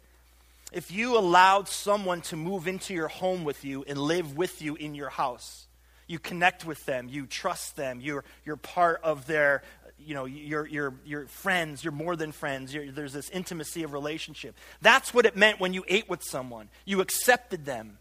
if 0.70 0.90
you 0.90 1.16
allowed 1.16 1.66
someone 1.66 2.20
to 2.20 2.36
move 2.36 2.68
into 2.68 2.92
your 2.92 3.08
home 3.08 3.42
with 3.42 3.64
you 3.64 3.86
and 3.88 3.96
live 3.96 4.36
with 4.36 4.60
you 4.60 4.76
in 4.76 4.94
your 4.94 5.08
house. 5.08 5.66
You 6.06 6.18
connect 6.18 6.66
with 6.66 6.84
them, 6.84 7.08
you 7.08 7.24
trust 7.24 7.76
them, 7.76 8.00
you're, 8.02 8.22
you're 8.44 8.56
part 8.56 9.00
of 9.02 9.26
their, 9.26 9.62
you 9.98 10.14
know, 10.14 10.26
you're, 10.26 10.66
you're, 10.66 10.94
you're 11.06 11.26
friends, 11.26 11.82
you're 11.82 11.92
more 11.92 12.16
than 12.16 12.32
friends, 12.32 12.74
you're, 12.74 12.92
there's 12.92 13.14
this 13.14 13.30
intimacy 13.30 13.82
of 13.82 13.94
relationship. 13.94 14.54
That's 14.82 15.14
what 15.14 15.24
it 15.24 15.36
meant 15.36 15.58
when 15.58 15.72
you 15.72 15.84
ate 15.88 16.08
with 16.08 16.22
someone. 16.22 16.68
You 16.84 17.00
accepted 17.00 17.64
them, 17.64 17.96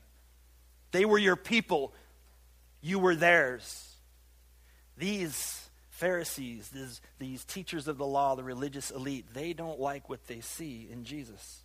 they 0.91 1.05
were 1.05 1.17
your 1.17 1.37
people 1.37 1.93
you 2.81 2.99
were 2.99 3.15
theirs. 3.15 3.95
These 4.97 5.69
Pharisees, 5.89 6.69
these, 6.69 7.01
these 7.19 7.43
teachers 7.43 7.87
of 7.87 7.97
the 7.97 8.05
law, 8.05 8.35
the 8.35 8.43
religious 8.43 8.91
elite, 8.91 9.25
they 9.33 9.53
don't 9.53 9.79
like 9.79 10.09
what 10.09 10.27
they 10.27 10.41
see 10.41 10.87
in 10.91 11.03
Jesus. 11.03 11.63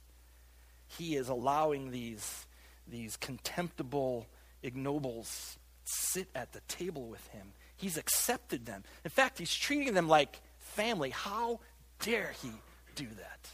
He 0.86 1.16
is 1.16 1.28
allowing 1.28 1.90
these, 1.90 2.46
these 2.86 3.16
contemptible 3.16 4.26
ignobles 4.62 5.58
sit 5.84 6.28
at 6.34 6.52
the 6.52 6.60
table 6.68 7.06
with 7.08 7.26
him. 7.28 7.52
He's 7.76 7.96
accepted 7.96 8.66
them. 8.66 8.84
In 9.04 9.10
fact, 9.10 9.38
he's 9.38 9.54
treating 9.54 9.94
them 9.94 10.08
like 10.08 10.40
family. 10.58 11.10
How 11.10 11.60
dare 12.00 12.32
he 12.42 12.52
do 12.94 13.06
that? 13.06 13.50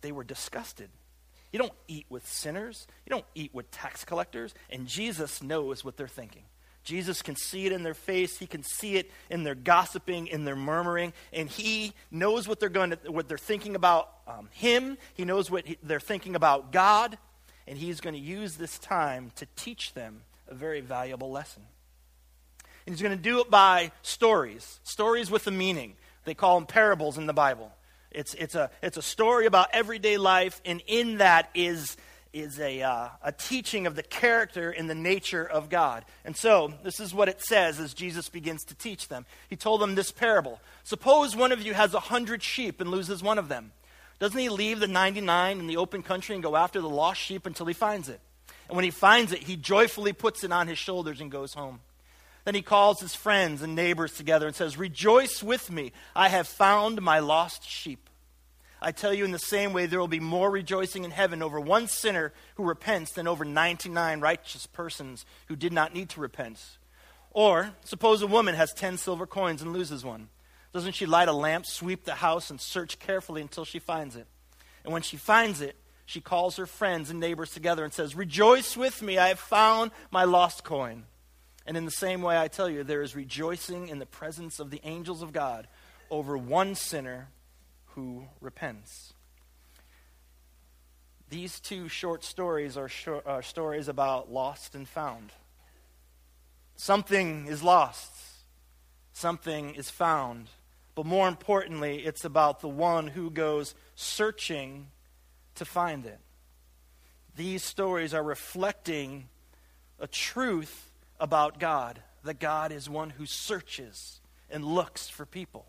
They 0.00 0.12
were 0.12 0.24
disgusted. 0.24 0.88
You 1.52 1.58
don't 1.58 1.72
eat 1.88 2.06
with 2.08 2.26
sinners, 2.26 2.86
you 3.06 3.10
don't 3.10 3.24
eat 3.34 3.54
with 3.54 3.70
tax 3.70 4.04
collectors, 4.04 4.54
and 4.68 4.86
Jesus 4.86 5.42
knows 5.42 5.84
what 5.84 5.96
they're 5.96 6.08
thinking. 6.08 6.42
Jesus 6.86 7.20
can 7.20 7.34
see 7.34 7.66
it 7.66 7.72
in 7.72 7.82
their 7.82 7.94
face. 7.94 8.38
He 8.38 8.46
can 8.46 8.62
see 8.62 8.94
it 8.94 9.10
in 9.28 9.42
their 9.42 9.56
gossiping, 9.56 10.28
in 10.28 10.44
their 10.44 10.54
murmuring, 10.54 11.12
and 11.32 11.48
he 11.48 11.92
knows 12.12 12.46
what 12.46 12.60
they're 12.60 12.68
going 12.68 12.90
to, 12.90 12.98
what 13.10 13.28
they're 13.28 13.36
thinking 13.36 13.74
about 13.74 14.08
um, 14.28 14.48
him. 14.52 14.96
He 15.14 15.24
knows 15.24 15.50
what 15.50 15.66
he, 15.66 15.78
they're 15.82 15.98
thinking 15.98 16.36
about 16.36 16.70
God, 16.70 17.18
and 17.66 17.76
he's 17.76 18.00
going 18.00 18.14
to 18.14 18.20
use 18.20 18.54
this 18.54 18.78
time 18.78 19.32
to 19.34 19.46
teach 19.56 19.94
them 19.94 20.22
a 20.48 20.54
very 20.54 20.80
valuable 20.80 21.32
lesson. 21.32 21.64
And 22.86 22.94
he's 22.94 23.02
going 23.02 23.16
to 23.16 23.22
do 23.22 23.40
it 23.40 23.50
by 23.50 23.90
stories, 24.02 24.78
stories 24.84 25.28
with 25.28 25.44
a 25.48 25.50
meaning. 25.50 25.94
They 26.24 26.34
call 26.34 26.56
them 26.56 26.66
parables 26.66 27.18
in 27.18 27.26
the 27.26 27.32
Bible. 27.32 27.72
It's, 28.16 28.32
it's, 28.32 28.54
a, 28.54 28.70
it's 28.82 28.96
a 28.96 29.02
story 29.02 29.44
about 29.44 29.68
everyday 29.74 30.16
life, 30.16 30.62
and 30.64 30.82
in 30.86 31.18
that 31.18 31.50
is, 31.54 31.98
is 32.32 32.58
a, 32.58 32.80
uh, 32.80 33.08
a 33.22 33.30
teaching 33.30 33.86
of 33.86 33.94
the 33.94 34.02
character 34.02 34.70
and 34.70 34.88
the 34.88 34.94
nature 34.94 35.44
of 35.44 35.68
God. 35.68 36.02
And 36.24 36.34
so, 36.34 36.72
this 36.82 36.98
is 36.98 37.12
what 37.12 37.28
it 37.28 37.42
says 37.42 37.78
as 37.78 37.92
Jesus 37.92 38.30
begins 38.30 38.64
to 38.64 38.74
teach 38.74 39.08
them. 39.08 39.26
He 39.50 39.56
told 39.56 39.82
them 39.82 39.94
this 39.94 40.10
parable 40.10 40.60
Suppose 40.82 41.36
one 41.36 41.52
of 41.52 41.60
you 41.60 41.74
has 41.74 41.92
a 41.92 42.00
hundred 42.00 42.42
sheep 42.42 42.80
and 42.80 42.90
loses 42.90 43.22
one 43.22 43.36
of 43.36 43.48
them. 43.48 43.72
Doesn't 44.18 44.40
he 44.40 44.48
leave 44.48 44.80
the 44.80 44.86
99 44.86 45.60
in 45.60 45.66
the 45.66 45.76
open 45.76 46.02
country 46.02 46.34
and 46.34 46.42
go 46.42 46.56
after 46.56 46.80
the 46.80 46.88
lost 46.88 47.20
sheep 47.20 47.44
until 47.44 47.66
he 47.66 47.74
finds 47.74 48.08
it? 48.08 48.20
And 48.70 48.76
when 48.76 48.84
he 48.86 48.90
finds 48.90 49.32
it, 49.32 49.42
he 49.42 49.56
joyfully 49.56 50.14
puts 50.14 50.42
it 50.42 50.52
on 50.52 50.68
his 50.68 50.78
shoulders 50.78 51.20
and 51.20 51.30
goes 51.30 51.52
home. 51.52 51.80
Then 52.46 52.54
he 52.54 52.62
calls 52.62 53.00
his 53.00 53.14
friends 53.14 53.60
and 53.60 53.74
neighbors 53.74 54.14
together 54.14 54.46
and 54.46 54.56
says, 54.56 54.78
Rejoice 54.78 55.42
with 55.42 55.70
me, 55.70 55.92
I 56.14 56.28
have 56.28 56.48
found 56.48 57.02
my 57.02 57.18
lost 57.18 57.68
sheep. 57.68 58.05
I 58.86 58.92
tell 58.92 59.12
you, 59.12 59.24
in 59.24 59.32
the 59.32 59.38
same 59.40 59.72
way, 59.72 59.86
there 59.86 59.98
will 59.98 60.06
be 60.06 60.20
more 60.20 60.48
rejoicing 60.48 61.02
in 61.02 61.10
heaven 61.10 61.42
over 61.42 61.58
one 61.58 61.88
sinner 61.88 62.32
who 62.54 62.62
repents 62.62 63.10
than 63.10 63.26
over 63.26 63.44
99 63.44 64.20
righteous 64.20 64.66
persons 64.66 65.26
who 65.46 65.56
did 65.56 65.72
not 65.72 65.92
need 65.92 66.08
to 66.10 66.20
repent. 66.20 66.64
Or, 67.32 67.72
suppose 67.82 68.22
a 68.22 68.28
woman 68.28 68.54
has 68.54 68.72
10 68.72 68.98
silver 68.98 69.26
coins 69.26 69.60
and 69.60 69.72
loses 69.72 70.04
one. 70.04 70.28
Doesn't 70.72 70.94
she 70.94 71.04
light 71.04 71.26
a 71.26 71.32
lamp, 71.32 71.66
sweep 71.66 72.04
the 72.04 72.14
house, 72.14 72.48
and 72.48 72.60
search 72.60 73.00
carefully 73.00 73.42
until 73.42 73.64
she 73.64 73.80
finds 73.80 74.14
it? 74.14 74.28
And 74.84 74.92
when 74.92 75.02
she 75.02 75.16
finds 75.16 75.60
it, 75.60 75.74
she 76.04 76.20
calls 76.20 76.54
her 76.54 76.66
friends 76.66 77.10
and 77.10 77.18
neighbors 77.18 77.50
together 77.50 77.82
and 77.82 77.92
says, 77.92 78.14
Rejoice 78.14 78.76
with 78.76 79.02
me, 79.02 79.18
I 79.18 79.30
have 79.30 79.40
found 79.40 79.90
my 80.12 80.22
lost 80.22 80.62
coin. 80.62 81.06
And 81.66 81.76
in 81.76 81.86
the 81.86 81.90
same 81.90 82.22
way, 82.22 82.38
I 82.38 82.46
tell 82.46 82.70
you, 82.70 82.84
there 82.84 83.02
is 83.02 83.16
rejoicing 83.16 83.88
in 83.88 83.98
the 83.98 84.06
presence 84.06 84.60
of 84.60 84.70
the 84.70 84.80
angels 84.84 85.22
of 85.22 85.32
God 85.32 85.66
over 86.08 86.38
one 86.38 86.76
sinner 86.76 87.30
who 87.96 88.26
repents. 88.40 89.14
These 91.28 91.58
two 91.58 91.88
short 91.88 92.22
stories 92.22 92.76
are, 92.76 92.88
short, 92.88 93.26
are 93.26 93.38
uh, 93.38 93.42
stories 93.42 93.88
about 93.88 94.30
lost 94.30 94.76
and 94.76 94.86
found. 94.86 95.32
Something 96.76 97.46
is 97.48 97.64
lost, 97.64 98.12
something 99.12 99.74
is 99.74 99.90
found. 99.90 100.46
But 100.94 101.06
more 101.06 101.26
importantly, 101.26 102.04
it's 102.04 102.24
about 102.24 102.60
the 102.60 102.68
one 102.68 103.08
who 103.08 103.30
goes 103.30 103.74
searching 103.96 104.88
to 105.56 105.64
find 105.64 106.06
it. 106.06 106.20
These 107.34 107.62
stories 107.62 108.14
are 108.14 108.22
reflecting 108.22 109.28
a 109.98 110.06
truth 110.06 110.90
about 111.18 111.58
God 111.58 112.00
that 112.24 112.38
God 112.38 112.72
is 112.72 112.88
one 112.88 113.10
who 113.10 113.26
searches 113.26 114.20
and 114.50 114.64
looks 114.64 115.08
for 115.08 115.26
people. 115.26 115.66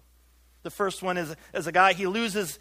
The 0.67 0.71
first 0.71 1.01
one 1.01 1.15
is, 1.15 1.33
is 1.53 1.65
a 1.65 1.71
guy, 1.71 1.93
he 1.93 2.07
loses 2.07 2.59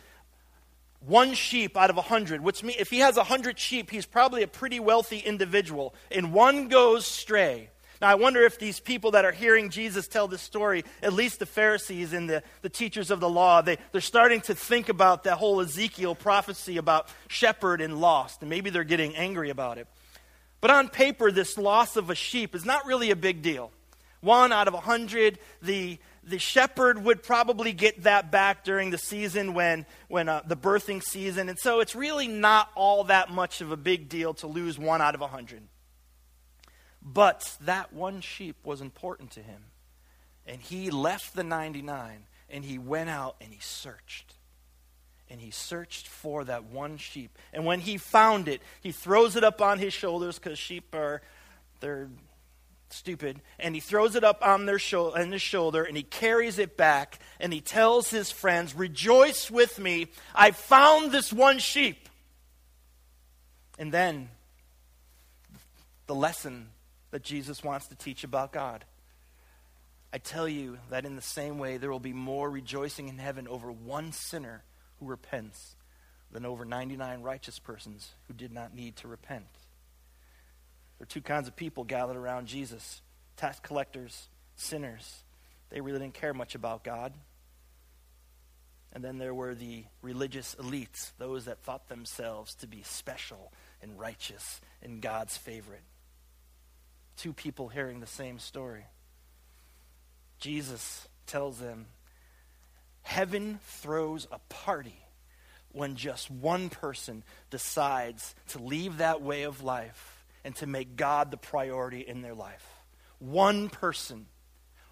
one 1.01 1.35
sheep 1.35 1.77
out 1.77 1.91
of 1.91 1.97
a 1.97 2.03
hundred, 2.03 2.41
which 2.41 2.63
means 2.63 2.79
if 2.79 2.89
he 2.89 3.01
has 3.01 3.17
a 3.17 3.25
hundred 3.25 3.59
sheep, 3.59 3.91
he's 3.91 4.07
probably 4.07 4.45
a 4.45 4.47
pretty 4.47 4.79
wealthy 4.79 5.19
individual, 5.19 5.93
and 6.13 6.33
one 6.33 6.69
goes 6.69 7.05
stray. 7.05 7.69
Now, 8.01 8.07
I 8.07 8.15
wonder 8.15 8.43
if 8.43 8.61
these 8.61 8.79
people 8.79 9.11
that 9.11 9.25
are 9.25 9.33
hearing 9.33 9.71
Jesus 9.71 10.07
tell 10.07 10.29
this 10.29 10.41
story, 10.41 10.85
at 11.03 11.15
least 11.15 11.41
the 11.41 11.47
Pharisees 11.47 12.13
and 12.13 12.31
the, 12.31 12.45
the 12.63 12.69
teachers 12.69 13.11
of 13.11 13.19
the 13.19 13.29
law, 13.29 13.61
they, 13.61 13.77
they're 13.91 14.01
starting 14.01 14.41
to 14.43 14.55
think 14.55 14.89
about 14.89 15.25
that 15.25 15.39
whole 15.39 15.61
Ezekiel 15.61 16.15
prophecy 16.15 16.77
about 16.77 17.09
shepherd 17.27 17.81
and 17.81 18.01
lost, 18.01 18.41
and 18.41 18.49
maybe 18.49 18.71
they're 18.71 18.85
getting 18.85 19.17
angry 19.17 19.51
about 19.51 19.79
it. 19.79 19.89
But 20.61 20.71
on 20.71 20.91
paper, 20.91 21.33
this 21.33 21.59
loss 21.59 21.97
of 21.97 22.09
a 22.09 22.15
sheep 22.15 22.55
is 22.55 22.65
not 22.65 22.87
really 22.87 23.11
a 23.11 23.17
big 23.17 23.43
deal. 23.43 23.73
One 24.21 24.53
out 24.53 24.69
of 24.69 24.75
a 24.75 24.81
hundred, 24.81 25.41
the, 25.61 25.99
the 26.27 26.39
shepherd 26.41 27.05
would 27.05 27.23
probably 27.23 27.73
get 27.73 28.03
that 28.03 28.33
back 28.33 28.65
during 28.65 28.91
the 28.91 28.99
season 28.99 29.55
when, 29.55 29.87
when 30.09 30.29
uh, 30.29 30.43
the 30.45 30.57
birthing 30.57 31.03
season. 31.03 31.49
And 31.49 31.59
so 31.59 31.79
it's 31.79 31.95
really 31.95 32.27
not 32.27 32.69
all 32.75 33.05
that 33.05 33.31
much 33.31 33.61
of 33.61 33.71
a 33.71 33.77
big 33.77 34.09
deal 34.09 34.35
to 34.35 34.49
lose 34.49 34.77
one 34.79 35.01
out 35.01 35.15
of 35.15 35.21
a 35.21 35.29
hundred. 35.29 35.63
But 37.01 37.57
that 37.61 37.93
one 37.93 38.21
sheep 38.21 38.57
was 38.65 38.81
important 38.81 39.31
to 39.33 39.41
him. 39.41 39.67
And 40.45 40.61
he 40.61 40.91
left 40.91 41.35
the 41.35 41.45
99 41.45 42.27
and 42.51 42.65
he 42.65 42.79
went 42.79 43.09
out 43.09 43.37
and 43.41 43.53
he 43.53 43.61
searched. 43.61 44.35
And 45.31 45.41
he 45.41 45.51
searched 45.51 46.09
for 46.09 46.45
that 46.45 46.65
one 46.65 46.97
sheep. 46.99 47.37
And 47.53 47.65
when 47.65 47.81
he 47.81 47.99
found 47.99 48.49
it, 48.49 48.63
he 48.81 48.91
throws 48.91 49.37
it 49.37 49.45
up 49.45 49.61
on 49.61 49.79
his 49.79 49.93
shoulders 49.93 50.39
because 50.39 50.59
sheep 50.59 50.93
are, 50.95 51.23
they're 51.81 52.09
stupid. 52.91 53.41
And 53.59 53.75
he 53.75 53.81
throws 53.81 54.17
it 54.17 54.25
up 54.25 54.47
on, 54.47 54.67
their 54.67 54.79
sho- 54.79 55.15
on 55.15 55.33
his 55.33 55.43
shoulder 55.43 55.85
and 55.85 55.97
he 55.97 56.03
carries 56.03 56.59
it 56.59 56.77
back 56.77 57.19
and 57.41 57.53
he 57.53 57.61
tells 57.61 58.11
his 58.11 58.31
friends, 58.31 58.75
Rejoice 58.75 59.51
with 59.51 59.79
me, 59.79 60.09
I 60.35 60.51
found 60.51 61.13
this 61.13 61.33
one 61.33 61.59
sheep. 61.59 62.09
And 63.79 63.93
then 63.93 64.31
the 66.07 66.15
lesson 66.15 66.69
that 67.11 67.23
Jesus 67.23 67.63
wants 67.63 67.89
to 67.89 67.95
teach 67.95 68.25
about 68.25 68.53
God. 68.53 68.85
I 70.13 70.19
tell 70.19 70.49
you 70.49 70.79
that 70.91 71.05
in 71.05 71.17
the 71.17 71.23
same 71.23 71.59
way, 71.59 71.77
there 71.77 71.91
will 71.91 72.01
be 72.01 72.13
more 72.13 72.49
rejoicing 72.49 73.09
in 73.09 73.19
heaven 73.19 73.47
over 73.49 73.71
one 73.71 74.13
sinner 74.13 74.63
who 74.99 75.07
repents 75.07 75.77
than 76.33 76.47
over 76.47 76.65
99 76.65 77.23
righteous 77.23 77.59
persons 77.59 78.13
who 78.27 78.35
did 78.35 78.53
not 78.53 78.75
need 78.75 78.97
to 78.97 79.09
repent. 79.09 79.47
There 80.99 81.05
are 81.05 81.07
two 81.07 81.21
kinds 81.21 81.49
of 81.49 81.57
people 81.57 81.85
gathered 81.85 82.17
around 82.17 82.47
Jesus 82.47 83.03
tax 83.37 83.61
collectors, 83.61 84.29
sinners. 84.55 85.25
They 85.69 85.81
really 85.81 85.99
didn't 85.99 86.15
care 86.15 86.33
much 86.33 86.55
about 86.55 86.85
God. 86.85 87.13
And 88.93 89.05
then 89.05 89.19
there 89.19 89.35
were 89.35 89.55
the 89.55 89.85
religious 90.01 90.55
elites, 90.59 91.11
those 91.19 91.45
that 91.45 91.63
thought 91.63 91.89
themselves 91.89 92.55
to 92.57 92.67
be 92.67 92.83
special 92.83 93.53
and 93.83 93.99
righteous 93.99 94.61
and 94.81 95.03
God's 95.03 95.37
favorite 95.37 95.83
two 97.17 97.33
people 97.33 97.69
hearing 97.69 98.01
the 98.01 98.07
same 98.07 98.39
story. 98.39 98.85
Jesus 100.39 101.09
tells 101.27 101.59
them, 101.59 101.87
Heaven 103.03 103.59
throws 103.63 104.27
a 104.31 104.39
party 104.49 104.99
when 105.73 105.97
just 105.97 106.31
one 106.31 106.69
person 106.69 107.23
decides 107.51 108.35
to 108.49 108.59
leave 108.59 108.99
that 108.99 109.23
way 109.23 109.43
of 109.45 109.63
life 109.63 110.16
and 110.47 110.57
to 110.57 110.67
make 110.67 110.97
God 110.97 111.31
the 111.31 111.37
priority 111.37 112.01
in 112.01 112.23
their 112.23 112.35
life. 112.35 112.67
One 113.19 113.69
person, 113.69 114.27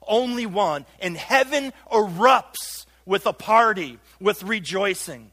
only 0.07 0.45
one, 0.45 0.85
and 0.99 1.17
heaven 1.17 1.73
erupts 1.91 2.85
with 3.07 3.25
a 3.27 3.33
party, 3.33 3.99
with 4.21 4.43
rejoicing 4.43 5.31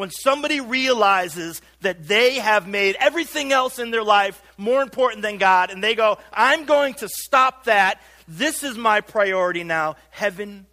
when 0.00 0.10
somebody 0.10 0.62
realizes 0.62 1.60
that 1.82 2.08
they 2.08 2.36
have 2.36 2.66
made 2.66 2.96
everything 2.98 3.52
else 3.52 3.78
in 3.78 3.90
their 3.90 4.02
life 4.02 4.42
more 4.56 4.80
important 4.80 5.20
than 5.20 5.36
God, 5.36 5.70
and 5.70 5.84
they 5.84 5.94
go, 5.94 6.16
I'm 6.32 6.64
going 6.64 6.94
to 6.94 7.08
stop 7.08 7.64
that. 7.64 8.00
This 8.26 8.62
is 8.62 8.78
my 8.78 9.02
priority 9.02 9.62
now. 9.62 9.96
Heaven 10.08 10.66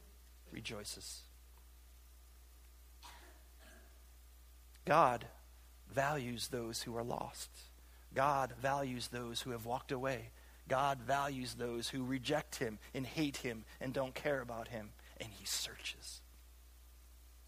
rejoices. 0.53 1.23
God 4.85 5.25
values 5.93 6.47
those 6.47 6.83
who 6.83 6.95
are 6.95 7.03
lost. 7.03 7.49
God 8.17 8.51
values 8.59 9.09
those 9.09 9.41
who 9.41 9.51
have 9.51 9.67
walked 9.67 9.91
away. 9.91 10.31
God 10.67 10.97
values 11.05 11.53
those 11.53 11.87
who 11.87 12.03
reject 12.03 12.55
him 12.55 12.79
and 12.95 13.05
hate 13.05 13.37
him 13.37 13.63
and 13.79 13.93
don't 13.93 14.15
care 14.15 14.41
about 14.41 14.69
him. 14.69 14.89
And 15.21 15.29
he 15.37 15.45
searches. 15.45 16.21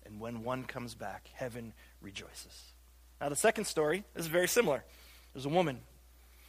And 0.05 0.19
when 0.19 0.43
one 0.43 0.65
comes 0.65 0.93
back, 0.93 1.27
heaven 1.33 1.73
rejoices. 2.03 2.73
Now, 3.20 3.29
the 3.29 3.35
second 3.35 3.65
story 3.65 4.03
is 4.15 4.27
very 4.27 4.48
similar. 4.48 4.83
There's 5.33 5.48
a 5.48 5.50
woman. 5.50 5.79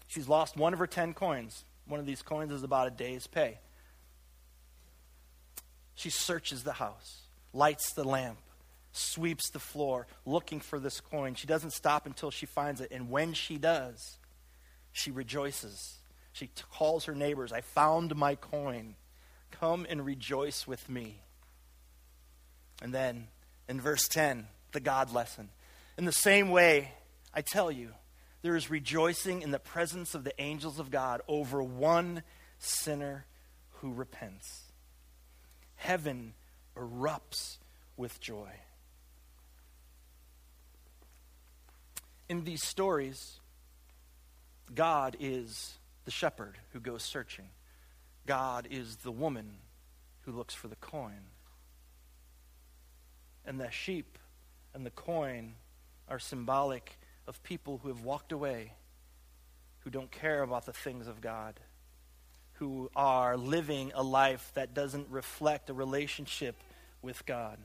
She's 0.06 0.28
lost 0.28 0.54
one 0.54 0.74
of 0.74 0.80
her 0.80 0.86
ten 0.86 1.14
coins. 1.14 1.64
One 1.86 1.98
of 1.98 2.04
these 2.04 2.20
coins 2.20 2.52
is 2.52 2.62
about 2.62 2.88
a 2.88 2.90
day's 2.90 3.26
pay. 3.26 3.58
She 5.94 6.10
searches 6.10 6.62
the 6.62 6.74
house, 6.74 7.22
lights 7.54 7.94
the 7.94 8.04
lamp, 8.04 8.36
sweeps 8.92 9.50
the 9.50 9.58
floor, 9.58 10.06
looking 10.24 10.60
for 10.60 10.78
this 10.78 11.00
coin. 11.00 11.34
She 11.34 11.46
doesn't 11.46 11.72
stop 11.72 12.06
until 12.06 12.30
she 12.30 12.46
finds 12.46 12.80
it. 12.80 12.90
And 12.90 13.10
when 13.10 13.32
she 13.32 13.56
does, 13.58 14.18
she 14.92 15.10
rejoices. 15.10 15.98
She 16.32 16.50
calls 16.72 17.04
her 17.04 17.14
neighbors, 17.14 17.52
I 17.52 17.60
found 17.60 18.14
my 18.16 18.34
coin. 18.34 18.96
Come 19.50 19.86
and 19.88 20.04
rejoice 20.04 20.66
with 20.66 20.88
me. 20.88 21.22
And 22.82 22.94
then 22.94 23.28
in 23.68 23.80
verse 23.80 24.08
10, 24.08 24.46
the 24.72 24.80
God 24.80 25.12
lesson. 25.12 25.50
In 25.98 26.04
the 26.04 26.12
same 26.12 26.50
way, 26.50 26.92
I 27.34 27.42
tell 27.42 27.70
you, 27.70 27.90
there 28.42 28.56
is 28.56 28.70
rejoicing 28.70 29.42
in 29.42 29.50
the 29.50 29.58
presence 29.58 30.14
of 30.14 30.24
the 30.24 30.40
angels 30.40 30.78
of 30.78 30.90
God 30.90 31.20
over 31.28 31.62
one 31.62 32.22
sinner 32.58 33.26
who 33.80 33.92
repents. 33.92 34.72
Heaven 35.76 36.34
erupts 36.76 37.58
with 37.96 38.20
joy. 38.20 38.50
In 42.30 42.44
these 42.44 42.62
stories, 42.62 43.40
God 44.72 45.16
is 45.18 45.78
the 46.04 46.12
shepherd 46.12 46.56
who 46.72 46.78
goes 46.78 47.02
searching. 47.02 47.46
God 48.24 48.68
is 48.70 48.98
the 48.98 49.10
woman 49.10 49.56
who 50.20 50.30
looks 50.30 50.54
for 50.54 50.68
the 50.68 50.76
coin 50.76 51.22
and 53.44 53.58
the 53.58 53.68
sheep 53.72 54.16
and 54.72 54.86
the 54.86 54.90
coin 54.90 55.54
are 56.06 56.20
symbolic 56.20 57.00
of 57.26 57.42
people 57.42 57.80
who 57.82 57.88
have 57.88 58.02
walked 58.02 58.30
away, 58.30 58.74
who 59.80 59.90
don't 59.90 60.12
care 60.12 60.44
about 60.44 60.66
the 60.66 60.72
things 60.72 61.08
of 61.08 61.20
God, 61.20 61.58
who 62.52 62.92
are 62.94 63.36
living 63.36 63.90
a 63.92 64.04
life 64.04 64.52
that 64.54 64.72
doesn't 64.72 65.08
reflect 65.10 65.68
a 65.68 65.74
relationship 65.74 66.54
with 67.02 67.26
God. 67.26 67.58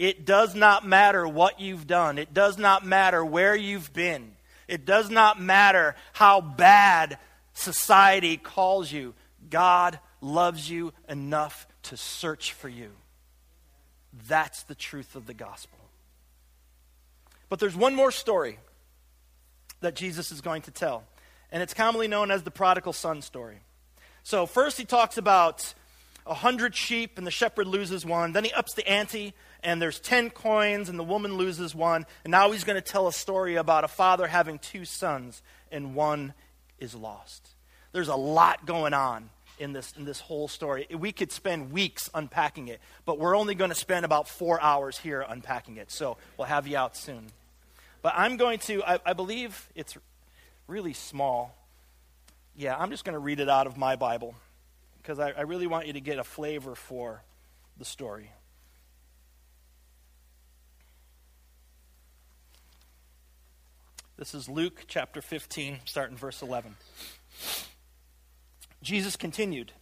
It 0.00 0.24
does 0.24 0.54
not 0.54 0.86
matter 0.86 1.28
what 1.28 1.60
you've 1.60 1.86
done. 1.86 2.16
It 2.16 2.32
does 2.32 2.56
not 2.56 2.86
matter 2.86 3.22
where 3.22 3.54
you've 3.54 3.92
been. 3.92 4.32
It 4.66 4.86
does 4.86 5.10
not 5.10 5.38
matter 5.38 5.94
how 6.14 6.40
bad 6.40 7.18
society 7.52 8.38
calls 8.38 8.90
you. 8.90 9.12
God 9.50 10.00
loves 10.22 10.70
you 10.70 10.94
enough 11.06 11.66
to 11.82 11.98
search 11.98 12.54
for 12.54 12.70
you. 12.70 12.92
That's 14.26 14.62
the 14.62 14.74
truth 14.74 15.16
of 15.16 15.26
the 15.26 15.34
gospel. 15.34 15.78
But 17.50 17.58
there's 17.58 17.76
one 17.76 17.94
more 17.94 18.10
story 18.10 18.58
that 19.80 19.96
Jesus 19.96 20.32
is 20.32 20.40
going 20.40 20.62
to 20.62 20.70
tell, 20.70 21.04
and 21.52 21.62
it's 21.62 21.74
commonly 21.74 22.08
known 22.08 22.30
as 22.30 22.42
the 22.42 22.50
prodigal 22.50 22.94
son 22.94 23.20
story. 23.20 23.58
So, 24.22 24.46
first 24.46 24.78
he 24.78 24.86
talks 24.86 25.18
about 25.18 25.74
a 26.26 26.34
hundred 26.34 26.74
sheep, 26.74 27.18
and 27.18 27.26
the 27.26 27.30
shepherd 27.30 27.66
loses 27.66 28.04
one. 28.04 28.32
Then 28.32 28.44
he 28.44 28.52
ups 28.52 28.74
the 28.74 28.86
ante, 28.88 29.34
and 29.62 29.80
there's 29.80 30.00
ten 30.00 30.30
coins, 30.30 30.88
and 30.88 30.98
the 30.98 31.04
woman 31.04 31.36
loses 31.36 31.74
one. 31.74 32.06
And 32.24 32.30
now 32.30 32.50
he's 32.52 32.64
going 32.64 32.80
to 32.80 32.92
tell 32.92 33.08
a 33.08 33.12
story 33.12 33.56
about 33.56 33.84
a 33.84 33.88
father 33.88 34.26
having 34.26 34.58
two 34.58 34.84
sons, 34.84 35.42
and 35.72 35.94
one 35.94 36.34
is 36.78 36.94
lost. 36.94 37.48
There's 37.92 38.08
a 38.08 38.16
lot 38.16 38.66
going 38.66 38.94
on 38.94 39.30
in 39.58 39.72
this, 39.72 39.92
in 39.96 40.04
this 40.04 40.20
whole 40.20 40.48
story. 40.48 40.86
We 40.90 41.12
could 41.12 41.32
spend 41.32 41.72
weeks 41.72 42.08
unpacking 42.14 42.68
it, 42.68 42.80
but 43.04 43.18
we're 43.18 43.36
only 43.36 43.54
going 43.54 43.70
to 43.70 43.76
spend 43.76 44.04
about 44.04 44.28
four 44.28 44.60
hours 44.60 44.98
here 44.98 45.24
unpacking 45.28 45.76
it. 45.76 45.90
So 45.90 46.16
we'll 46.36 46.46
have 46.46 46.66
you 46.66 46.76
out 46.76 46.96
soon. 46.96 47.26
But 48.02 48.14
I'm 48.16 48.36
going 48.38 48.58
to, 48.60 48.82
I, 48.82 48.98
I 49.04 49.12
believe 49.12 49.68
it's 49.74 49.96
really 50.66 50.94
small. 50.94 51.54
Yeah, 52.56 52.76
I'm 52.76 52.90
just 52.90 53.04
going 53.04 53.14
to 53.14 53.18
read 53.18 53.40
it 53.40 53.48
out 53.48 53.66
of 53.66 53.76
my 53.76 53.96
Bible 53.96 54.34
because 55.02 55.18
I, 55.18 55.30
I 55.30 55.42
really 55.42 55.66
want 55.66 55.86
you 55.86 55.94
to 55.94 56.00
get 56.00 56.18
a 56.18 56.24
flavor 56.24 56.74
for 56.74 57.22
the 57.78 57.84
story. 57.84 58.30
This 64.16 64.34
is 64.34 64.48
Luke 64.50 64.84
chapter 64.86 65.22
15, 65.22 65.78
starting 65.86 66.16
verse 66.16 66.42
11. 66.42 66.76
Jesus 68.82 69.16
continued 69.16 69.72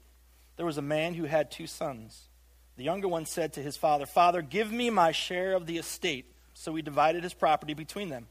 There 0.57 0.66
was 0.66 0.78
a 0.78 0.83
man 0.83 1.14
who 1.14 1.24
had 1.24 1.50
two 1.50 1.66
sons. 1.66 2.28
The 2.76 2.85
younger 2.85 3.09
one 3.09 3.26
said 3.26 3.54
to 3.54 3.61
his 3.61 3.76
father, 3.76 4.07
Father, 4.07 4.40
give 4.40 4.70
me 4.70 4.90
my 4.90 5.11
share 5.11 5.54
of 5.54 5.66
the 5.66 5.78
estate. 5.78 6.33
So 6.54 6.74
he 6.76 6.83
divided 6.83 7.24
his 7.24 7.35
property 7.35 7.74
between 7.74 8.09
them. 8.09 8.28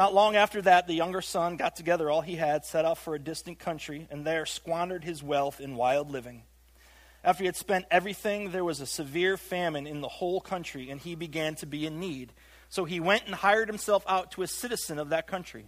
Not 0.00 0.14
long 0.14 0.34
after 0.34 0.62
that, 0.62 0.86
the 0.86 0.94
younger 0.94 1.20
son 1.20 1.58
got 1.58 1.76
together 1.76 2.08
all 2.08 2.22
he 2.22 2.36
had, 2.36 2.64
set 2.64 2.86
off 2.86 3.02
for 3.02 3.14
a 3.14 3.18
distant 3.18 3.58
country, 3.58 4.08
and 4.10 4.26
there 4.26 4.46
squandered 4.46 5.04
his 5.04 5.22
wealth 5.22 5.60
in 5.60 5.76
wild 5.76 6.10
living. 6.10 6.44
After 7.22 7.42
he 7.42 7.46
had 7.46 7.54
spent 7.54 7.84
everything, 7.90 8.50
there 8.50 8.64
was 8.64 8.80
a 8.80 8.86
severe 8.86 9.36
famine 9.36 9.86
in 9.86 10.00
the 10.00 10.08
whole 10.08 10.40
country, 10.40 10.88
and 10.88 11.02
he 11.02 11.16
began 11.16 11.54
to 11.56 11.66
be 11.66 11.84
in 11.84 12.00
need. 12.00 12.32
So 12.70 12.86
he 12.86 12.98
went 12.98 13.26
and 13.26 13.34
hired 13.34 13.68
himself 13.68 14.02
out 14.08 14.30
to 14.30 14.42
a 14.42 14.46
citizen 14.46 14.98
of 14.98 15.10
that 15.10 15.26
country, 15.26 15.66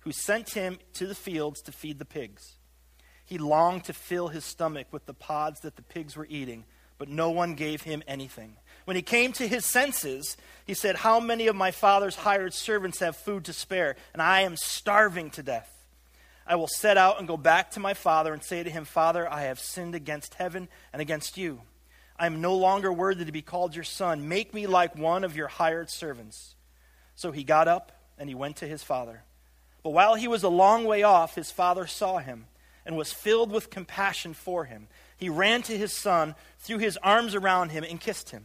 who 0.00 0.10
sent 0.10 0.54
him 0.54 0.78
to 0.94 1.06
the 1.06 1.14
fields 1.14 1.60
to 1.60 1.70
feed 1.70 1.98
the 1.98 2.06
pigs. 2.06 2.54
He 3.26 3.36
longed 3.36 3.84
to 3.84 3.92
fill 3.92 4.28
his 4.28 4.46
stomach 4.46 4.86
with 4.90 5.04
the 5.04 5.12
pods 5.12 5.60
that 5.60 5.76
the 5.76 5.82
pigs 5.82 6.16
were 6.16 6.26
eating, 6.30 6.64
but 6.96 7.10
no 7.10 7.28
one 7.28 7.54
gave 7.54 7.82
him 7.82 8.02
anything. 8.08 8.56
When 8.86 8.94
he 8.96 9.02
came 9.02 9.32
to 9.32 9.48
his 9.48 9.66
senses, 9.66 10.36
he 10.64 10.72
said, 10.72 10.94
How 10.94 11.18
many 11.18 11.48
of 11.48 11.56
my 11.56 11.72
father's 11.72 12.14
hired 12.14 12.54
servants 12.54 13.00
have 13.00 13.16
food 13.16 13.44
to 13.46 13.52
spare, 13.52 13.96
and 14.12 14.22
I 14.22 14.42
am 14.42 14.56
starving 14.56 15.30
to 15.30 15.42
death? 15.42 15.72
I 16.46 16.54
will 16.54 16.68
set 16.68 16.96
out 16.96 17.18
and 17.18 17.26
go 17.26 17.36
back 17.36 17.72
to 17.72 17.80
my 17.80 17.94
father 17.94 18.32
and 18.32 18.42
say 18.42 18.62
to 18.62 18.70
him, 18.70 18.84
Father, 18.84 19.30
I 19.30 19.42
have 19.42 19.58
sinned 19.58 19.96
against 19.96 20.34
heaven 20.34 20.68
and 20.92 21.02
against 21.02 21.36
you. 21.36 21.62
I 22.16 22.26
am 22.26 22.40
no 22.40 22.54
longer 22.54 22.92
worthy 22.92 23.24
to 23.24 23.32
be 23.32 23.42
called 23.42 23.74
your 23.74 23.84
son. 23.84 24.28
Make 24.28 24.54
me 24.54 24.68
like 24.68 24.96
one 24.96 25.24
of 25.24 25.34
your 25.34 25.48
hired 25.48 25.90
servants. 25.90 26.54
So 27.16 27.32
he 27.32 27.42
got 27.42 27.66
up 27.66 27.90
and 28.16 28.28
he 28.28 28.36
went 28.36 28.56
to 28.58 28.68
his 28.68 28.84
father. 28.84 29.24
But 29.82 29.90
while 29.90 30.14
he 30.14 30.28
was 30.28 30.44
a 30.44 30.48
long 30.48 30.84
way 30.84 31.02
off, 31.02 31.34
his 31.34 31.50
father 31.50 31.88
saw 31.88 32.18
him 32.18 32.46
and 32.86 32.96
was 32.96 33.12
filled 33.12 33.50
with 33.50 33.68
compassion 33.68 34.32
for 34.32 34.64
him. 34.64 34.86
He 35.16 35.28
ran 35.28 35.62
to 35.62 35.76
his 35.76 35.92
son, 35.92 36.36
threw 36.60 36.78
his 36.78 36.96
arms 36.98 37.34
around 37.34 37.70
him, 37.70 37.82
and 37.82 38.00
kissed 38.00 38.30
him. 38.30 38.44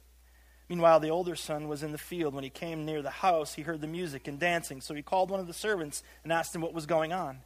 Meanwhile, 0.71 1.01
the 1.01 1.09
older 1.09 1.35
son 1.35 1.67
was 1.67 1.83
in 1.83 1.91
the 1.91 1.97
field. 1.97 2.33
When 2.33 2.45
he 2.45 2.49
came 2.49 2.85
near 2.85 3.01
the 3.01 3.09
house, 3.09 3.55
he 3.55 3.61
heard 3.61 3.81
the 3.81 3.87
music 3.87 4.29
and 4.29 4.39
dancing. 4.39 4.79
So 4.79 4.93
he 4.93 5.01
called 5.01 5.29
one 5.29 5.41
of 5.41 5.47
the 5.47 5.53
servants 5.53 6.01
and 6.23 6.31
asked 6.31 6.55
him 6.55 6.61
what 6.61 6.73
was 6.73 6.85
going 6.85 7.11
on. 7.11 7.39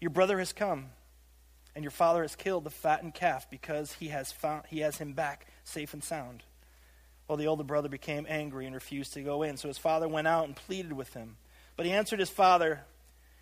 Your 0.00 0.08
brother 0.08 0.38
has 0.38 0.54
come, 0.54 0.86
and 1.74 1.84
your 1.84 1.90
father 1.90 2.22
has 2.22 2.34
killed 2.34 2.64
the 2.64 2.70
fattened 2.70 3.12
calf 3.12 3.50
because 3.50 3.92
he 3.92 4.08
has, 4.08 4.32
found, 4.32 4.62
he 4.70 4.78
has 4.78 4.96
him 4.96 5.12
back 5.12 5.46
safe 5.62 5.92
and 5.92 6.02
sound. 6.02 6.42
Well, 7.28 7.36
the 7.36 7.48
older 7.48 7.64
brother 7.64 7.90
became 7.90 8.24
angry 8.26 8.64
and 8.64 8.74
refused 8.74 9.12
to 9.12 9.20
go 9.20 9.42
in. 9.42 9.58
So 9.58 9.68
his 9.68 9.76
father 9.76 10.08
went 10.08 10.26
out 10.26 10.46
and 10.46 10.56
pleaded 10.56 10.94
with 10.94 11.12
him. 11.12 11.36
But 11.76 11.84
he 11.84 11.92
answered 11.92 12.18
his 12.18 12.30
father, 12.30 12.80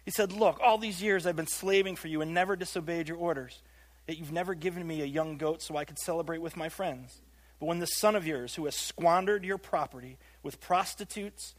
He 0.05 0.11
said, 0.11 0.33
Look, 0.33 0.59
all 0.61 0.79
these 0.79 1.01
years 1.01 1.29
I've 1.29 1.37
been 1.37 1.47
slaving 1.47 1.95
for 1.95 2.09
you 2.09 2.23
and 2.23 2.35
never 2.35 2.57
disobeyed 2.57 3.07
your 3.07 3.19
orders. 3.19 3.63
Yet 4.09 4.19
you've 4.19 4.33
never 4.33 4.55
given 4.55 4.85
me 4.85 5.01
a 5.01 5.07
young 5.07 5.37
goat 5.37 5.63
so 5.63 5.77
I 5.77 5.85
could 5.85 6.01
celebrate 6.01 6.43
with 6.43 6.57
my 6.57 6.69
friends. 6.69 7.21
But 7.59 7.67
when 7.67 7.81
this 7.81 7.97
son 7.97 8.15
of 8.15 8.27
yours, 8.27 8.55
who 8.55 8.67
has 8.67 8.77
squandered 8.77 9.45
your 9.45 9.59
property 9.59 10.19
with 10.43 10.61
prostitutes 10.61 11.55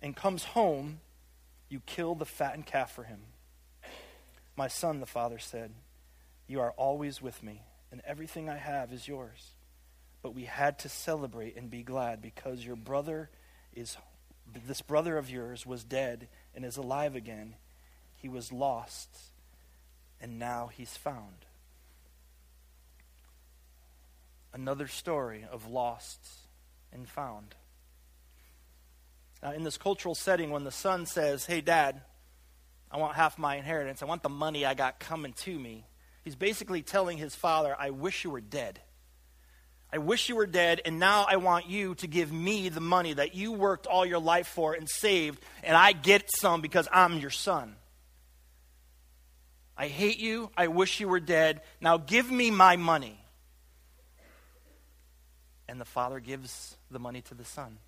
and 0.00 0.14
comes 0.14 0.44
home, 0.44 1.00
you 1.68 1.80
kill 1.86 2.14
the 2.14 2.24
fattened 2.24 2.66
calf 2.66 2.92
for 2.92 3.04
him. 3.04 3.20
My 4.56 4.68
son, 4.68 5.00
the 5.00 5.06
father 5.06 5.38
said, 5.38 5.72
You 6.46 6.60
are 6.60 6.72
always 6.72 7.20
with 7.20 7.42
me, 7.42 7.62
and 7.90 8.00
everything 8.06 8.48
I 8.48 8.56
have 8.56 8.92
is 8.92 9.08
yours. 9.08 9.52
But 10.22 10.34
we 10.34 10.44
had 10.44 10.78
to 10.80 10.88
celebrate 10.88 11.56
and 11.56 11.68
be 11.68 11.82
glad 11.82 12.22
because 12.22 12.64
your 12.64 12.76
brother 12.76 13.30
is, 13.74 13.96
this 14.66 14.82
brother 14.82 15.16
of 15.16 15.30
yours 15.30 15.66
was 15.66 15.82
dead 15.82 16.28
and 16.54 16.64
is 16.64 16.76
alive 16.76 17.16
again. 17.16 17.56
He 18.14 18.28
was 18.28 18.52
lost, 18.52 19.08
and 20.20 20.38
now 20.38 20.70
he's 20.72 20.96
found 20.96 21.46
another 24.52 24.86
story 24.86 25.44
of 25.50 25.68
lost 25.68 26.20
and 26.92 27.08
found. 27.08 27.54
Now, 29.42 29.52
in 29.52 29.64
this 29.64 29.76
cultural 29.76 30.14
setting, 30.14 30.50
when 30.50 30.64
the 30.64 30.70
son 30.70 31.06
says, 31.06 31.46
Hey, 31.46 31.60
dad, 31.60 32.02
I 32.90 32.98
want 32.98 33.14
half 33.14 33.38
my 33.38 33.56
inheritance, 33.56 34.02
I 34.02 34.06
want 34.06 34.22
the 34.22 34.28
money 34.28 34.64
I 34.64 34.74
got 34.74 35.00
coming 35.00 35.32
to 35.32 35.58
me, 35.58 35.86
he's 36.22 36.36
basically 36.36 36.82
telling 36.82 37.18
his 37.18 37.34
father, 37.34 37.74
I 37.78 37.90
wish 37.90 38.24
you 38.24 38.30
were 38.30 38.40
dead. 38.40 38.80
I 39.94 39.98
wish 39.98 40.30
you 40.30 40.36
were 40.36 40.46
dead, 40.46 40.80
and 40.86 40.98
now 40.98 41.26
I 41.28 41.36
want 41.36 41.68
you 41.68 41.94
to 41.96 42.06
give 42.06 42.32
me 42.32 42.70
the 42.70 42.80
money 42.80 43.12
that 43.12 43.34
you 43.34 43.52
worked 43.52 43.86
all 43.86 44.06
your 44.06 44.20
life 44.20 44.46
for 44.46 44.72
and 44.72 44.88
saved, 44.88 45.42
and 45.62 45.76
I 45.76 45.92
get 45.92 46.30
some 46.34 46.62
because 46.62 46.88
I'm 46.90 47.18
your 47.18 47.30
son. 47.30 47.76
I 49.76 49.88
hate 49.88 50.18
you. 50.18 50.50
I 50.56 50.68
wish 50.68 51.00
you 51.00 51.08
were 51.08 51.20
dead. 51.20 51.60
Now 51.80 51.98
give 51.98 52.30
me 52.30 52.50
my 52.50 52.76
money 52.76 53.21
and 55.72 55.80
the 55.80 55.86
father 55.86 56.20
gives 56.20 56.76
the 56.90 56.98
money 56.98 57.22
to 57.22 57.34
the 57.34 57.46
son. 57.46 57.78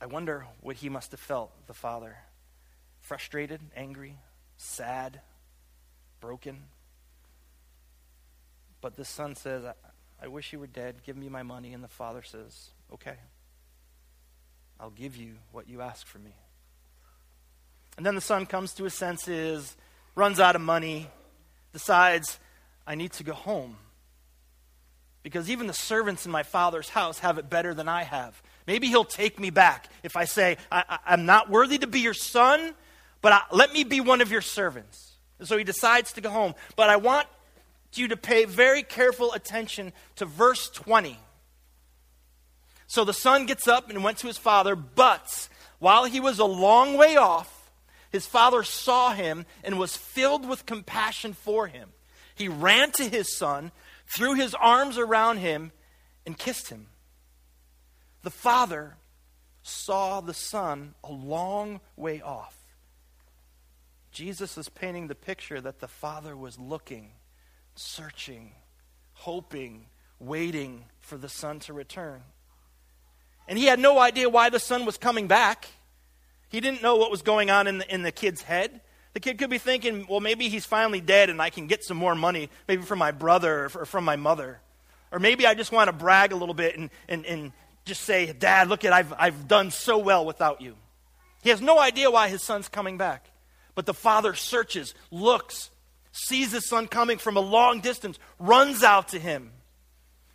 I 0.00 0.06
wonder 0.06 0.46
what 0.60 0.76
he 0.76 0.88
must 0.88 1.10
have 1.10 1.18
felt, 1.18 1.50
the 1.66 1.74
father. 1.74 2.18
Frustrated, 3.00 3.60
angry, 3.74 4.14
sad, 4.56 5.20
broken. 6.20 6.66
But 8.80 8.94
the 8.94 9.04
son 9.04 9.34
says, 9.34 9.64
I, 9.64 9.72
I 10.22 10.28
wish 10.28 10.52
you 10.52 10.60
were 10.60 10.68
dead. 10.68 11.02
Give 11.04 11.16
me 11.16 11.28
my 11.28 11.42
money. 11.42 11.72
And 11.72 11.82
the 11.82 11.88
father 11.88 12.22
says, 12.22 12.70
Okay. 12.94 13.16
I'll 14.78 14.90
give 14.90 15.16
you 15.16 15.34
what 15.50 15.68
you 15.68 15.80
ask 15.80 16.06
for 16.06 16.20
me. 16.20 16.36
And 17.96 18.06
then 18.06 18.14
the 18.14 18.20
son 18.20 18.46
comes 18.46 18.72
to 18.74 18.84
his 18.84 18.94
senses, 18.94 19.76
runs 20.14 20.38
out 20.38 20.54
of 20.54 20.62
money, 20.62 21.08
decides, 21.72 22.38
I 22.86 22.94
need 22.94 23.10
to 23.14 23.24
go 23.24 23.32
home 23.32 23.78
because 25.22 25.50
even 25.50 25.66
the 25.66 25.72
servants 25.72 26.26
in 26.26 26.32
my 26.32 26.42
father's 26.42 26.88
house 26.88 27.18
have 27.20 27.38
it 27.38 27.50
better 27.50 27.74
than 27.74 27.88
I 27.88 28.04
have. 28.04 28.40
Maybe 28.66 28.88
he'll 28.88 29.04
take 29.04 29.38
me 29.38 29.50
back 29.50 29.88
if 30.02 30.16
I 30.16 30.24
say, 30.24 30.58
I, 30.70 30.98
am 31.06 31.26
not 31.26 31.50
worthy 31.50 31.78
to 31.78 31.86
be 31.86 32.00
your 32.00 32.14
son, 32.14 32.74
but 33.20 33.32
I, 33.32 33.42
let 33.50 33.72
me 33.72 33.84
be 33.84 34.00
one 34.00 34.20
of 34.20 34.30
your 34.30 34.42
servants. 34.42 35.12
And 35.38 35.48
so 35.48 35.56
he 35.56 35.64
decides 35.64 36.12
to 36.12 36.20
go 36.20 36.30
home. 36.30 36.54
But 36.76 36.90
I 36.90 36.96
want 36.96 37.26
you 37.94 38.08
to 38.08 38.16
pay 38.16 38.44
very 38.44 38.82
careful 38.82 39.32
attention 39.32 39.92
to 40.16 40.24
verse 40.24 40.68
20. 40.70 41.18
So 42.86 43.04
the 43.04 43.14
son 43.14 43.46
gets 43.46 43.68
up 43.68 43.90
and 43.90 44.04
went 44.04 44.18
to 44.18 44.26
his 44.26 44.38
father, 44.38 44.76
but 44.76 45.48
while 45.78 46.04
he 46.04 46.20
was 46.20 46.38
a 46.38 46.44
long 46.44 46.96
way 46.96 47.16
off, 47.16 47.70
his 48.10 48.26
father 48.26 48.62
saw 48.62 49.12
him 49.12 49.44
and 49.62 49.78
was 49.78 49.96
filled 49.96 50.48
with 50.48 50.66
compassion 50.66 51.34
for 51.34 51.66
him. 51.66 51.90
He 52.34 52.48
ran 52.48 52.92
to 52.92 53.04
his 53.04 53.36
son 53.36 53.72
threw 54.08 54.34
his 54.34 54.54
arms 54.54 54.98
around 54.98 55.38
him, 55.38 55.72
and 56.26 56.36
kissed 56.36 56.68
him. 56.68 56.88
The 58.22 58.30
father 58.30 58.96
saw 59.62 60.20
the 60.20 60.34
son 60.34 60.94
a 61.02 61.10
long 61.10 61.80
way 61.96 62.20
off. 62.20 62.54
Jesus 64.10 64.58
is 64.58 64.68
painting 64.68 65.06
the 65.06 65.14
picture 65.14 65.60
that 65.60 65.80
the 65.80 65.88
father 65.88 66.36
was 66.36 66.58
looking, 66.58 67.12
searching, 67.74 68.52
hoping, 69.12 69.86
waiting 70.18 70.84
for 71.00 71.16
the 71.16 71.28
son 71.28 71.60
to 71.60 71.72
return. 71.72 72.22
And 73.46 73.58
he 73.58 73.66
had 73.66 73.78
no 73.78 73.98
idea 73.98 74.28
why 74.28 74.50
the 74.50 74.60
son 74.60 74.84
was 74.84 74.98
coming 74.98 75.28
back. 75.28 75.68
He 76.48 76.60
didn't 76.60 76.82
know 76.82 76.96
what 76.96 77.10
was 77.10 77.22
going 77.22 77.50
on 77.50 77.66
in 77.66 77.78
the, 77.78 77.94
in 77.94 78.02
the 78.02 78.12
kid's 78.12 78.42
head. 78.42 78.80
The 79.18 79.30
kid 79.30 79.38
could 79.38 79.50
be 79.50 79.58
thinking, 79.58 80.06
well, 80.08 80.20
maybe 80.20 80.48
he's 80.48 80.64
finally 80.64 81.00
dead 81.00 81.28
and 81.28 81.42
I 81.42 81.50
can 81.50 81.66
get 81.66 81.82
some 81.82 81.96
more 81.96 82.14
money, 82.14 82.50
maybe 82.68 82.82
from 82.82 83.00
my 83.00 83.10
brother 83.10 83.64
or 83.74 83.84
from 83.84 84.04
my 84.04 84.14
mother. 84.14 84.60
Or 85.10 85.18
maybe 85.18 85.44
I 85.44 85.54
just 85.54 85.72
want 85.72 85.88
to 85.88 85.92
brag 85.92 86.30
a 86.30 86.36
little 86.36 86.54
bit 86.54 86.78
and, 86.78 86.88
and, 87.08 87.26
and 87.26 87.52
just 87.84 88.02
say, 88.02 88.32
Dad, 88.32 88.68
look 88.68 88.84
at 88.84 88.92
I've, 88.92 89.12
I've 89.18 89.48
done 89.48 89.72
so 89.72 89.98
well 89.98 90.24
without 90.24 90.60
you. 90.60 90.76
He 91.42 91.50
has 91.50 91.60
no 91.60 91.80
idea 91.80 92.12
why 92.12 92.28
his 92.28 92.44
son's 92.44 92.68
coming 92.68 92.96
back. 92.96 93.28
But 93.74 93.86
the 93.86 93.92
father 93.92 94.34
searches, 94.34 94.94
looks, 95.10 95.70
sees 96.12 96.52
his 96.52 96.68
son 96.68 96.86
coming 96.86 97.18
from 97.18 97.36
a 97.36 97.40
long 97.40 97.80
distance, 97.80 98.20
runs 98.38 98.84
out 98.84 99.08
to 99.08 99.18
him, 99.18 99.50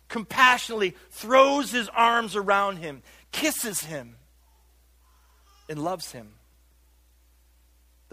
compassionately 0.08 0.94
throws 1.08 1.70
his 1.70 1.88
arms 1.88 2.36
around 2.36 2.76
him, 2.76 3.02
kisses 3.32 3.80
him, 3.80 4.16
and 5.70 5.82
loves 5.82 6.12
him 6.12 6.34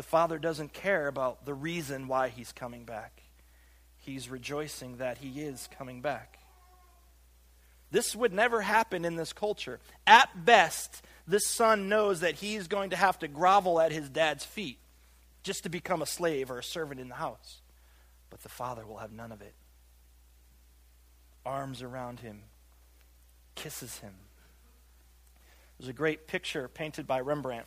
the 0.01 0.07
father 0.07 0.39
doesn't 0.39 0.73
care 0.73 1.07
about 1.07 1.45
the 1.45 1.53
reason 1.53 2.07
why 2.07 2.29
he's 2.29 2.51
coming 2.51 2.85
back. 2.85 3.21
He's 3.99 4.31
rejoicing 4.31 4.97
that 4.97 5.19
he 5.19 5.41
is 5.41 5.69
coming 5.77 6.01
back. 6.01 6.39
This 7.91 8.15
would 8.15 8.33
never 8.33 8.61
happen 8.61 9.05
in 9.05 9.15
this 9.15 9.31
culture. 9.31 9.79
At 10.07 10.43
best, 10.43 11.03
this 11.27 11.45
son 11.45 11.87
knows 11.87 12.21
that 12.21 12.33
he's 12.33 12.67
going 12.67 12.89
to 12.89 12.95
have 12.95 13.19
to 13.19 13.27
grovel 13.27 13.79
at 13.79 13.91
his 13.91 14.09
dad's 14.09 14.43
feet. 14.43 14.79
just 15.43 15.63
to 15.63 15.69
become 15.69 16.01
a 16.01 16.05
slave 16.05 16.51
or 16.51 16.59
a 16.59 16.63
servant 16.63 16.99
in 16.99 17.09
the 17.09 17.15
house. 17.15 17.61
But 18.29 18.41
the 18.41 18.49
Father 18.49 18.85
will 18.85 18.97
have 18.97 19.11
none 19.11 19.31
of 19.31 19.41
it. 19.41 19.53
Arms 21.45 21.81
around 21.81 22.19
him, 22.19 22.43
kisses 23.55 23.99
him. 23.99 24.13
There's 25.79 25.89
a 25.89 25.93
great 25.93 26.27
picture 26.27 26.67
painted 26.67 27.07
by 27.07 27.21
Rembrandt 27.21 27.65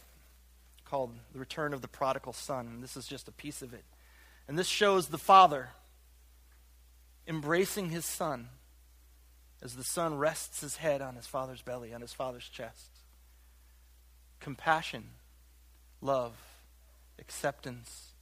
called 0.85 1.15
The 1.33 1.39
Return 1.39 1.73
of 1.73 1.83
the 1.83 1.89
Prodigal 1.89 2.33
Son. 2.33 2.67
And 2.67 2.83
this 2.83 2.97
is 2.97 3.07
just 3.07 3.29
a 3.29 3.33
piece 3.33 3.63
of 3.63 3.73
it. 3.73 3.85
And 4.47 4.59
this 4.59 4.67
shows 4.67 5.09
the 5.09 5.19
Father 5.19 5.71
embracing 7.27 7.91
his 7.91 8.05
Son 8.05 8.49
as 9.63 9.77
the 9.77 9.85
Son 9.85 10.19
rests 10.19 10.61
his 10.61 10.77
head 10.77 11.01
on 11.01 11.17
his 11.17 11.27
Father's 11.27 11.63
belly, 11.63 11.95
on 11.95 12.03
his 12.03 12.13
Father's 12.13 12.49
chest. 12.49 12.91
Compassion, 14.41 15.05
love, 16.03 16.35
acceptance. 17.19 18.13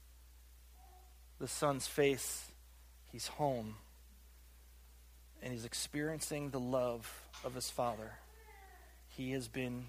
The 1.40 1.48
Son's 1.48 1.88
face, 1.88 2.53
he's 3.11 3.27
home. 3.27 3.75
And 5.42 5.53
he's 5.53 5.64
experiencing 5.64 6.51
the 6.51 6.61
love 6.61 7.12
of 7.44 7.55
his 7.55 7.68
Father. 7.68 8.12
He 9.09 9.33
has 9.33 9.48
been 9.48 9.87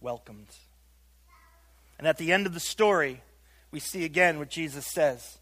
welcomed. 0.00 0.48
And 2.00 2.08
at 2.08 2.16
the 2.16 2.32
end 2.32 2.46
of 2.46 2.54
the 2.54 2.60
story, 2.60 3.20
we 3.70 3.78
see 3.78 4.06
again 4.06 4.38
what 4.38 4.48
Jesus 4.48 4.86
says. 4.86 5.36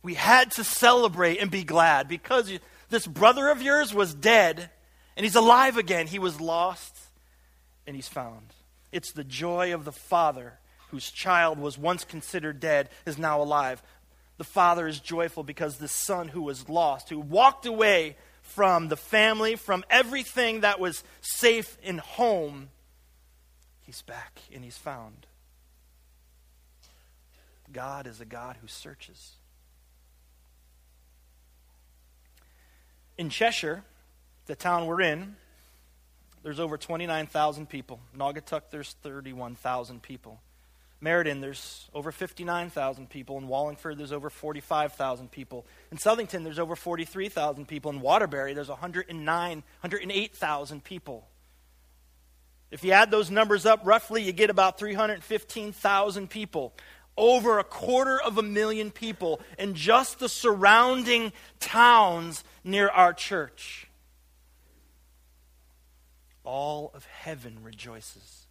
We 0.00 0.14
had 0.14 0.52
to 0.52 0.62
celebrate 0.62 1.38
and 1.38 1.50
be 1.50 1.64
glad 1.64 2.06
because 2.06 2.56
this 2.90 3.08
brother 3.08 3.48
of 3.48 3.60
yours 3.60 3.92
was 3.92 4.14
dead 4.14 4.70
and 5.16 5.24
he's 5.24 5.34
alive 5.34 5.78
again. 5.78 6.06
He 6.06 6.20
was 6.20 6.40
lost 6.40 6.96
and 7.88 7.96
he's 7.96 8.06
found. 8.06 8.54
It's 8.92 9.10
the 9.10 9.24
joy 9.24 9.74
of 9.74 9.84
the 9.84 9.90
father 9.90 10.60
whose 10.92 11.10
child 11.10 11.58
was 11.58 11.76
once 11.76 12.04
considered 12.04 12.60
dead 12.60 12.88
is 13.04 13.18
now 13.18 13.42
alive. 13.42 13.82
The 14.38 14.44
father 14.44 14.86
is 14.86 15.00
joyful 15.00 15.42
because 15.42 15.78
the 15.78 15.88
son 15.88 16.28
who 16.28 16.42
was 16.42 16.68
lost, 16.68 17.08
who 17.08 17.18
walked 17.18 17.66
away 17.66 18.16
from 18.42 18.86
the 18.86 18.96
family, 18.96 19.56
from 19.56 19.82
everything 19.90 20.60
that 20.60 20.78
was 20.78 21.02
safe 21.20 21.76
in 21.82 21.98
home, 21.98 22.68
he's 23.86 24.02
back 24.02 24.40
and 24.52 24.62
he's 24.62 24.76
found. 24.76 25.26
God 27.72 28.06
is 28.06 28.20
a 28.20 28.24
God 28.24 28.56
who 28.60 28.68
searches. 28.68 29.32
In 33.16 33.30
Cheshire, 33.30 33.82
the 34.46 34.54
town 34.54 34.86
we're 34.86 35.00
in, 35.00 35.36
there's 36.42 36.60
over 36.60 36.76
29,000 36.76 37.68
people. 37.68 37.98
Naugatuck, 38.16 38.62
there's 38.70 38.94
31,000 39.02 40.02
people. 40.02 40.40
Meriden, 41.00 41.40
there's 41.40 41.88
over 41.92 42.12
59,000 42.12 43.10
people. 43.10 43.38
In 43.38 43.48
Wallingford, 43.48 43.98
there's 43.98 44.12
over 44.12 44.30
45,000 44.30 45.30
people. 45.30 45.66
In 45.90 45.98
Southington, 45.98 46.44
there's 46.44 46.58
over 46.58 46.76
43,000 46.76 47.66
people. 47.66 47.90
In 47.90 48.00
Waterbury, 48.00 48.54
there's 48.54 48.68
109, 48.68 49.62
108,000 49.80 50.84
people. 50.84 51.26
If 52.70 52.82
you 52.84 52.92
add 52.92 53.10
those 53.10 53.30
numbers 53.30 53.64
up, 53.64 53.80
roughly 53.84 54.22
you 54.22 54.32
get 54.32 54.50
about 54.50 54.78
315,000 54.78 56.28
people 56.28 56.74
over 57.16 57.58
a 57.58 57.64
quarter 57.64 58.20
of 58.20 58.38
a 58.38 58.42
million 58.42 58.90
people 58.90 59.40
in 59.58 59.74
just 59.74 60.18
the 60.18 60.28
surrounding 60.28 61.32
towns 61.60 62.44
near 62.64 62.88
our 62.88 63.12
church. 63.12 63.88
All 66.44 66.90
of 66.94 67.06
heaven 67.06 67.58
rejoices 67.62 68.46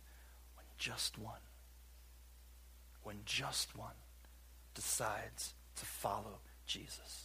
when 0.56 0.66
just 0.78 1.18
one, 1.18 1.40
when 3.04 3.18
just 3.26 3.76
one 3.78 3.94
decides 4.74 5.54
to 5.78 5.86
follow 5.86 6.40
Jesus. 6.66 7.25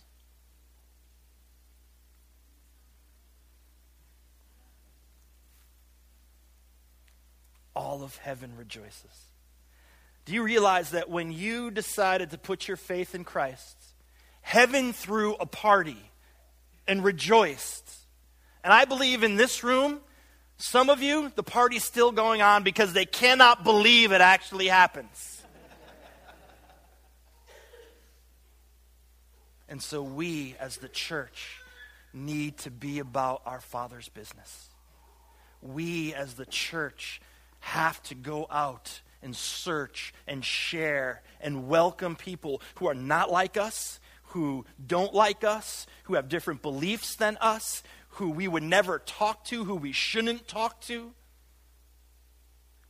All 7.80 8.02
of 8.02 8.14
heaven 8.18 8.52
rejoices. 8.58 9.24
Do 10.26 10.34
you 10.34 10.42
realize 10.42 10.90
that 10.90 11.08
when 11.08 11.32
you 11.32 11.70
decided 11.70 12.30
to 12.32 12.36
put 12.36 12.68
your 12.68 12.76
faith 12.76 13.14
in 13.14 13.24
Christ, 13.24 13.74
heaven 14.42 14.92
threw 14.92 15.34
a 15.36 15.46
party 15.46 15.96
and 16.86 17.02
rejoiced? 17.02 17.90
And 18.62 18.70
I 18.70 18.84
believe 18.84 19.22
in 19.22 19.36
this 19.36 19.64
room, 19.64 20.00
some 20.58 20.90
of 20.90 21.00
you, 21.00 21.32
the 21.36 21.42
party's 21.42 21.82
still 21.82 22.12
going 22.12 22.42
on 22.42 22.64
because 22.64 22.92
they 22.92 23.06
cannot 23.06 23.64
believe 23.64 24.12
it 24.12 24.20
actually 24.20 24.68
happens. 24.68 25.42
and 29.70 29.82
so 29.82 30.02
we, 30.02 30.54
as 30.60 30.76
the 30.76 30.88
church, 30.90 31.62
need 32.12 32.58
to 32.58 32.70
be 32.70 32.98
about 32.98 33.40
our 33.46 33.62
Father's 33.62 34.10
business. 34.10 34.68
We, 35.62 36.12
as 36.12 36.34
the 36.34 36.44
church, 36.44 37.22
have 37.60 38.02
to 38.04 38.14
go 38.14 38.46
out 38.50 39.00
and 39.22 39.36
search 39.36 40.12
and 40.26 40.44
share 40.44 41.22
and 41.40 41.68
welcome 41.68 42.16
people 42.16 42.62
who 42.76 42.88
are 42.88 42.94
not 42.94 43.30
like 43.30 43.56
us, 43.56 44.00
who 44.24 44.64
don't 44.84 45.14
like 45.14 45.44
us, 45.44 45.86
who 46.04 46.14
have 46.14 46.28
different 46.28 46.62
beliefs 46.62 47.16
than 47.16 47.36
us, 47.40 47.82
who 48.14 48.30
we 48.30 48.48
would 48.48 48.62
never 48.62 48.98
talk 48.98 49.44
to, 49.44 49.64
who 49.64 49.74
we 49.74 49.92
shouldn't 49.92 50.48
talk 50.48 50.80
to. 50.82 51.12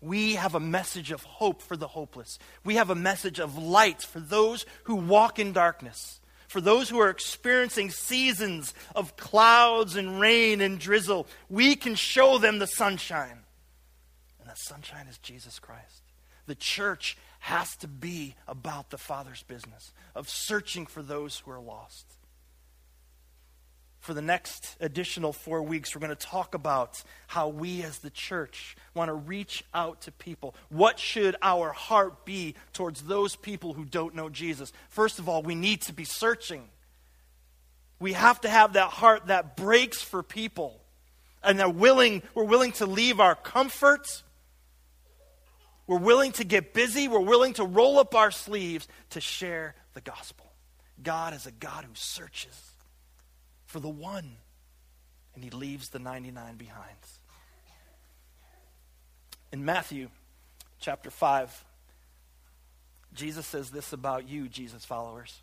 We 0.01 0.35
have 0.37 0.55
a 0.55 0.61
message 0.61 1.11
of 1.11 1.23
hope 1.25 1.61
for 1.61 1.77
the 1.77 1.89
hopeless. 1.89 2.39
We 2.65 2.77
have 2.77 2.89
a 2.89 2.95
message 2.95 3.39
of 3.39 3.59
light 3.59 4.03
for 4.03 4.21
those 4.21 4.65
who 4.85 4.97
walk 4.97 5.39
in 5.39 5.53
darkness, 5.53 6.21
for 6.49 6.61
those 6.61 6.89
who 6.89 6.99
are 7.01 7.11
experiencing 7.11 7.91
seasons 7.91 8.73
of 8.97 9.17
clouds 9.17 9.97
and 9.97 10.19
rain 10.19 10.63
and 10.63 10.79
drizzle. 10.79 11.27
We 11.51 11.77
can 11.77 11.97
show 11.97 12.39
them 12.39 12.59
the 12.59 12.67
sunshine. 12.67 13.40
That 14.51 14.59
sunshine 14.59 15.07
is 15.09 15.17
Jesus 15.19 15.61
Christ. 15.61 16.03
The 16.47 16.57
church 16.57 17.17
has 17.39 17.77
to 17.77 17.87
be 17.87 18.35
about 18.49 18.91
the 18.91 18.99
Father's 18.99 19.45
business 19.45 19.93
of 20.17 20.29
searching 20.29 20.87
for 20.87 21.05
those 21.05 21.39
who 21.39 21.53
are 21.53 21.61
lost. 21.61 22.05
For 24.01 24.13
the 24.13 24.23
next 24.23 24.77
additional 24.81 25.33
four 25.33 25.63
weeks, 25.63 25.95
we're 25.95 26.01
going 26.01 26.17
to 26.17 26.17
talk 26.17 26.57
about 26.57 27.01
how 27.29 27.47
we 27.47 27.85
as 27.85 27.99
the 27.99 28.11
church 28.11 28.77
want 28.93 29.09
to 29.09 29.15
reach 29.15 29.63
out 29.73 30.01
to 30.01 30.11
people. 30.11 30.57
What 30.69 30.99
should 30.99 31.37
our 31.43 31.71
heart 31.71 32.25
be 32.25 32.57
towards 32.73 33.05
those 33.05 33.37
people 33.37 33.75
who 33.75 33.85
don't 33.85 34.17
know 34.17 34.29
Jesus? 34.29 34.73
First 34.89 35.21
of 35.21 35.29
all, 35.29 35.45
we 35.45 35.55
need 35.55 35.83
to 35.83 35.93
be 35.93 36.05
searching. 36.05 36.65
We 38.01 38.15
have 38.15 38.41
to 38.41 38.49
have 38.49 38.73
that 38.73 38.89
heart 38.89 39.29
that 39.29 39.57
breaks 39.57 40.03
for 40.03 40.25
people 40.25 40.81
and 41.41 41.61
that 41.61 41.77
willing, 41.77 42.23
we're 42.35 42.43
willing 42.43 42.73
to 42.73 42.87
leave 42.87 43.21
our 43.21 43.37
comforts 43.37 44.25
we're 45.91 45.99
willing 45.99 46.31
to 46.31 46.45
get 46.45 46.73
busy. 46.73 47.09
We're 47.09 47.19
willing 47.19 47.55
to 47.55 47.65
roll 47.65 47.99
up 47.99 48.15
our 48.15 48.31
sleeves 48.31 48.87
to 49.11 49.21
share 49.21 49.75
the 49.95 50.01
gospel. 50.01 50.47
God 51.03 51.35
is 51.35 51.47
a 51.47 51.51
God 51.51 51.85
who 51.85 51.91
searches 51.95 52.71
for 53.67 53.81
the 53.81 53.89
one, 53.89 54.37
and 55.35 55.43
he 55.43 55.51
leaves 55.51 55.89
the 55.89 55.99
99 55.99 56.55
behind. 56.55 56.97
In 59.51 59.65
Matthew 59.65 60.11
chapter 60.79 61.11
5, 61.11 61.65
Jesus 63.13 63.45
says 63.45 63.71
this 63.71 63.93
about 63.93 64.29
you, 64.29 64.49
Jesus 64.49 64.85
followers. 64.85 65.43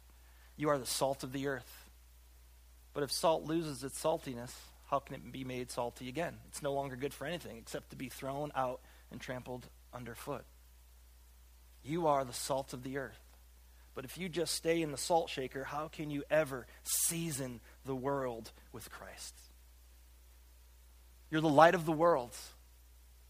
You 0.55 0.69
are 0.69 0.77
the 0.77 0.85
salt 0.85 1.25
of 1.25 1.33
the 1.33 1.47
earth. 1.47 1.89
But 2.93 3.03
if 3.03 3.11
salt 3.11 3.43
loses 3.43 3.83
its 3.83 4.01
saltiness, 4.01 4.53
how 4.89 4.99
can 4.99 5.15
it 5.15 5.29
be 5.29 5.43
made 5.43 5.71
salty 5.71 6.07
again? 6.07 6.37
It's 6.47 6.63
no 6.63 6.71
longer 6.71 6.95
good 6.95 7.13
for 7.13 7.27
anything 7.27 7.57
except 7.57 7.89
to 7.89 7.97
be 7.97 8.07
thrown 8.07 8.53
out 8.55 8.79
and 9.11 9.19
trampled 9.19 9.67
underfoot. 9.97 10.45
You 11.83 12.07
are 12.07 12.23
the 12.23 12.33
salt 12.33 12.73
of 12.73 12.83
the 12.83 12.97
earth. 12.97 13.19
But 13.95 14.05
if 14.05 14.17
you 14.17 14.29
just 14.29 14.53
stay 14.53 14.81
in 14.83 14.91
the 14.91 14.97
salt 14.97 15.29
shaker, 15.29 15.63
how 15.63 15.87
can 15.87 16.11
you 16.11 16.23
ever 16.29 16.67
season 16.83 17.59
the 17.83 17.95
world 17.95 18.51
with 18.71 18.91
Christ? 18.91 19.33
You're 21.31 21.41
the 21.41 21.49
light 21.49 21.73
of 21.73 21.85
the 21.85 21.91
world. 21.91 22.35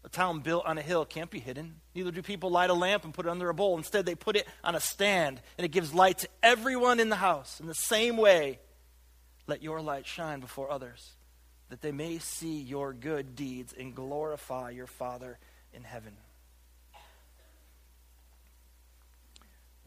A 0.04 0.08
town 0.10 0.40
built 0.40 0.66
on 0.66 0.76
a 0.76 0.82
hill 0.82 1.04
can't 1.04 1.30
be 1.30 1.40
hidden. 1.40 1.76
Neither 1.94 2.10
do 2.10 2.22
people 2.22 2.50
light 2.50 2.70
a 2.70 2.74
lamp 2.74 3.04
and 3.04 3.14
put 3.14 3.26
it 3.26 3.30
under 3.30 3.48
a 3.48 3.54
bowl. 3.54 3.78
Instead, 3.78 4.04
they 4.04 4.14
put 4.14 4.36
it 4.36 4.46
on 4.62 4.74
a 4.74 4.80
stand, 4.80 5.40
and 5.56 5.64
it 5.64 5.70
gives 5.70 5.94
light 5.94 6.18
to 6.18 6.28
everyone 6.42 7.00
in 7.00 7.08
the 7.08 7.16
house. 7.16 7.60
In 7.60 7.66
the 7.66 7.74
same 7.74 8.16
way, 8.16 8.58
let 9.46 9.62
your 9.62 9.80
light 9.80 10.06
shine 10.06 10.40
before 10.40 10.70
others, 10.70 11.16
that 11.70 11.80
they 11.80 11.92
may 11.92 12.18
see 12.18 12.60
your 12.60 12.92
good 12.92 13.34
deeds 13.34 13.74
and 13.76 13.94
glorify 13.94 14.70
your 14.70 14.86
Father 14.86 15.38
in 15.72 15.82
heaven. 15.82 16.16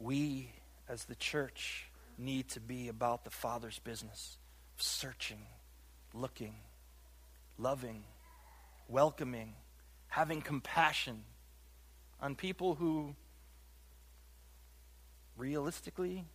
We, 0.02 0.50
as 0.90 1.06
the 1.06 1.16
church, 1.16 1.86
need 2.18 2.50
to 2.50 2.60
be 2.60 2.88
about 2.88 3.24
the 3.24 3.30
Father's 3.30 3.78
business 3.80 4.38
searching, 4.78 5.46
looking, 6.12 6.56
loving, 7.60 8.04
welcoming, 8.88 9.54
having 10.08 10.42
compassion 10.42 11.24
on 12.20 12.36
people 12.36 12.74
who 12.76 13.16
realistically, 15.38 16.26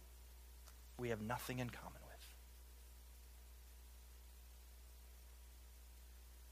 we 0.96 1.09
have 1.09 1.20
nothing 1.20 1.59
in 1.59 1.68
common 1.68 2.00
with. 2.07 2.26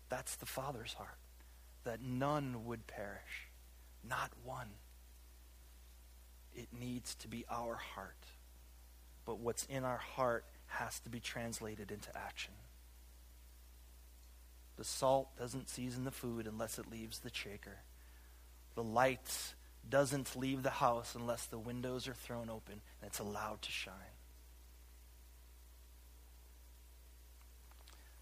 That's 0.09 0.35
the 0.35 0.47
Father's 0.47 0.95
heart, 0.95 1.19
that 1.85 2.03
none 2.03 2.65
would 2.65 2.89
perish, 2.89 3.51
not 4.03 4.33
one. 4.43 4.69
It 6.55 6.69
needs 6.79 7.15
to 7.17 7.29
be 7.29 7.45
our 7.51 7.75
heart. 7.75 8.27
But 9.25 9.39
what's 9.39 9.65
in 9.67 9.85
our 9.85 9.99
heart 9.99 10.45
has 10.67 11.01
to 11.01 11.11
be 11.11 11.21
translated 11.21 11.91
into 11.91 12.17
action. 12.17 12.53
The 14.77 14.85
salt 14.85 15.37
doesn't 15.37 15.69
season 15.69 16.05
the 16.05 16.11
food 16.11 16.47
unless 16.47 16.79
it 16.79 16.91
leaves 16.91 17.21
the 17.21 17.31
shaker. 17.33 17.79
The 18.75 18.83
light 18.83 19.55
doesn't 19.89 20.35
leave 20.35 20.63
the 20.63 20.71
house 20.71 21.15
unless 21.15 21.47
the 21.47 21.59
windows 21.59 22.09
are 22.09 22.15
thrown 22.15 22.51
open 22.51 22.81
and 23.01 23.09
it's 23.09 23.19
allowed 23.19 23.63
to 23.63 23.71
shine. 23.71 23.95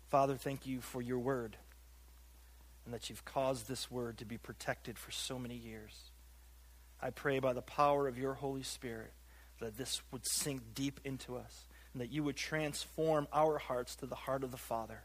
Father, 0.08 0.34
thank 0.36 0.66
you 0.66 0.82
for 0.82 1.00
your 1.00 1.18
word 1.18 1.56
and 2.84 2.92
that 2.92 3.08
you've 3.08 3.24
caused 3.24 3.68
this 3.68 3.90
word 3.90 4.18
to 4.18 4.24
be 4.24 4.36
protected 4.36 4.98
for 4.98 5.10
so 5.10 5.38
many 5.38 5.54
years. 5.54 6.11
I 7.02 7.10
pray 7.10 7.40
by 7.40 7.52
the 7.52 7.62
power 7.62 8.06
of 8.06 8.16
your 8.16 8.34
Holy 8.34 8.62
Spirit 8.62 9.12
that 9.60 9.76
this 9.76 10.02
would 10.12 10.26
sink 10.26 10.74
deep 10.74 11.00
into 11.04 11.36
us 11.36 11.66
and 11.92 12.00
that 12.00 12.12
you 12.12 12.22
would 12.24 12.36
transform 12.36 13.26
our 13.32 13.58
hearts 13.58 13.96
to 13.96 14.06
the 14.06 14.14
heart 14.14 14.44
of 14.44 14.50
the 14.50 14.56
Father, 14.56 15.02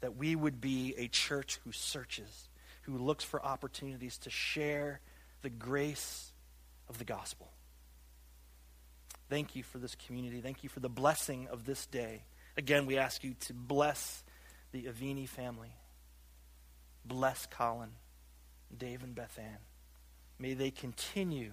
that 0.00 0.16
we 0.16 0.34
would 0.34 0.60
be 0.60 0.94
a 0.96 1.08
church 1.08 1.58
who 1.64 1.72
searches, 1.72 2.48
who 2.82 2.98
looks 2.98 3.24
for 3.24 3.44
opportunities 3.44 4.18
to 4.18 4.30
share 4.30 5.00
the 5.42 5.50
grace 5.50 6.32
of 6.88 6.98
the 6.98 7.04
gospel. 7.04 7.50
Thank 9.28 9.56
you 9.56 9.62
for 9.62 9.78
this 9.78 9.94
community. 9.94 10.40
Thank 10.40 10.62
you 10.62 10.68
for 10.68 10.80
the 10.80 10.88
blessing 10.88 11.48
of 11.50 11.64
this 11.64 11.86
day. 11.86 12.24
Again, 12.56 12.86
we 12.86 12.96
ask 12.96 13.24
you 13.24 13.34
to 13.40 13.54
bless 13.54 14.24
the 14.72 14.84
Avini 14.84 15.28
family. 15.28 15.74
Bless 17.04 17.46
Colin, 17.46 17.90
Dave, 18.76 19.02
and 19.02 19.14
Beth 19.14 19.38
Ann. 19.38 19.58
May 20.38 20.54
they 20.54 20.70
continue 20.70 21.52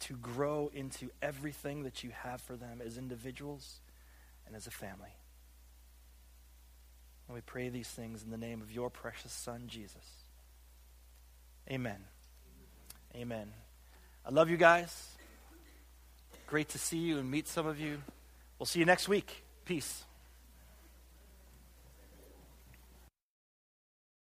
to 0.00 0.14
grow 0.14 0.70
into 0.74 1.10
everything 1.22 1.84
that 1.84 2.04
you 2.04 2.10
have 2.10 2.40
for 2.40 2.56
them 2.56 2.82
as 2.84 2.98
individuals 2.98 3.80
and 4.46 4.54
as 4.54 4.66
a 4.66 4.70
family. 4.70 5.16
And 7.26 7.34
we 7.34 7.40
pray 7.40 7.70
these 7.70 7.88
things 7.88 8.22
in 8.22 8.30
the 8.30 8.36
name 8.36 8.60
of 8.60 8.70
your 8.70 8.90
precious 8.90 9.32
Son, 9.32 9.64
Jesus. 9.66 10.04
Amen. 11.70 12.04
Amen. 13.16 13.50
I 14.26 14.30
love 14.30 14.50
you 14.50 14.58
guys. 14.58 15.08
Great 16.46 16.68
to 16.70 16.78
see 16.78 16.98
you 16.98 17.18
and 17.18 17.30
meet 17.30 17.48
some 17.48 17.66
of 17.66 17.80
you. 17.80 18.02
We'll 18.58 18.66
see 18.66 18.80
you 18.80 18.84
next 18.84 19.08
week. 19.08 19.44
Peace. 19.64 20.04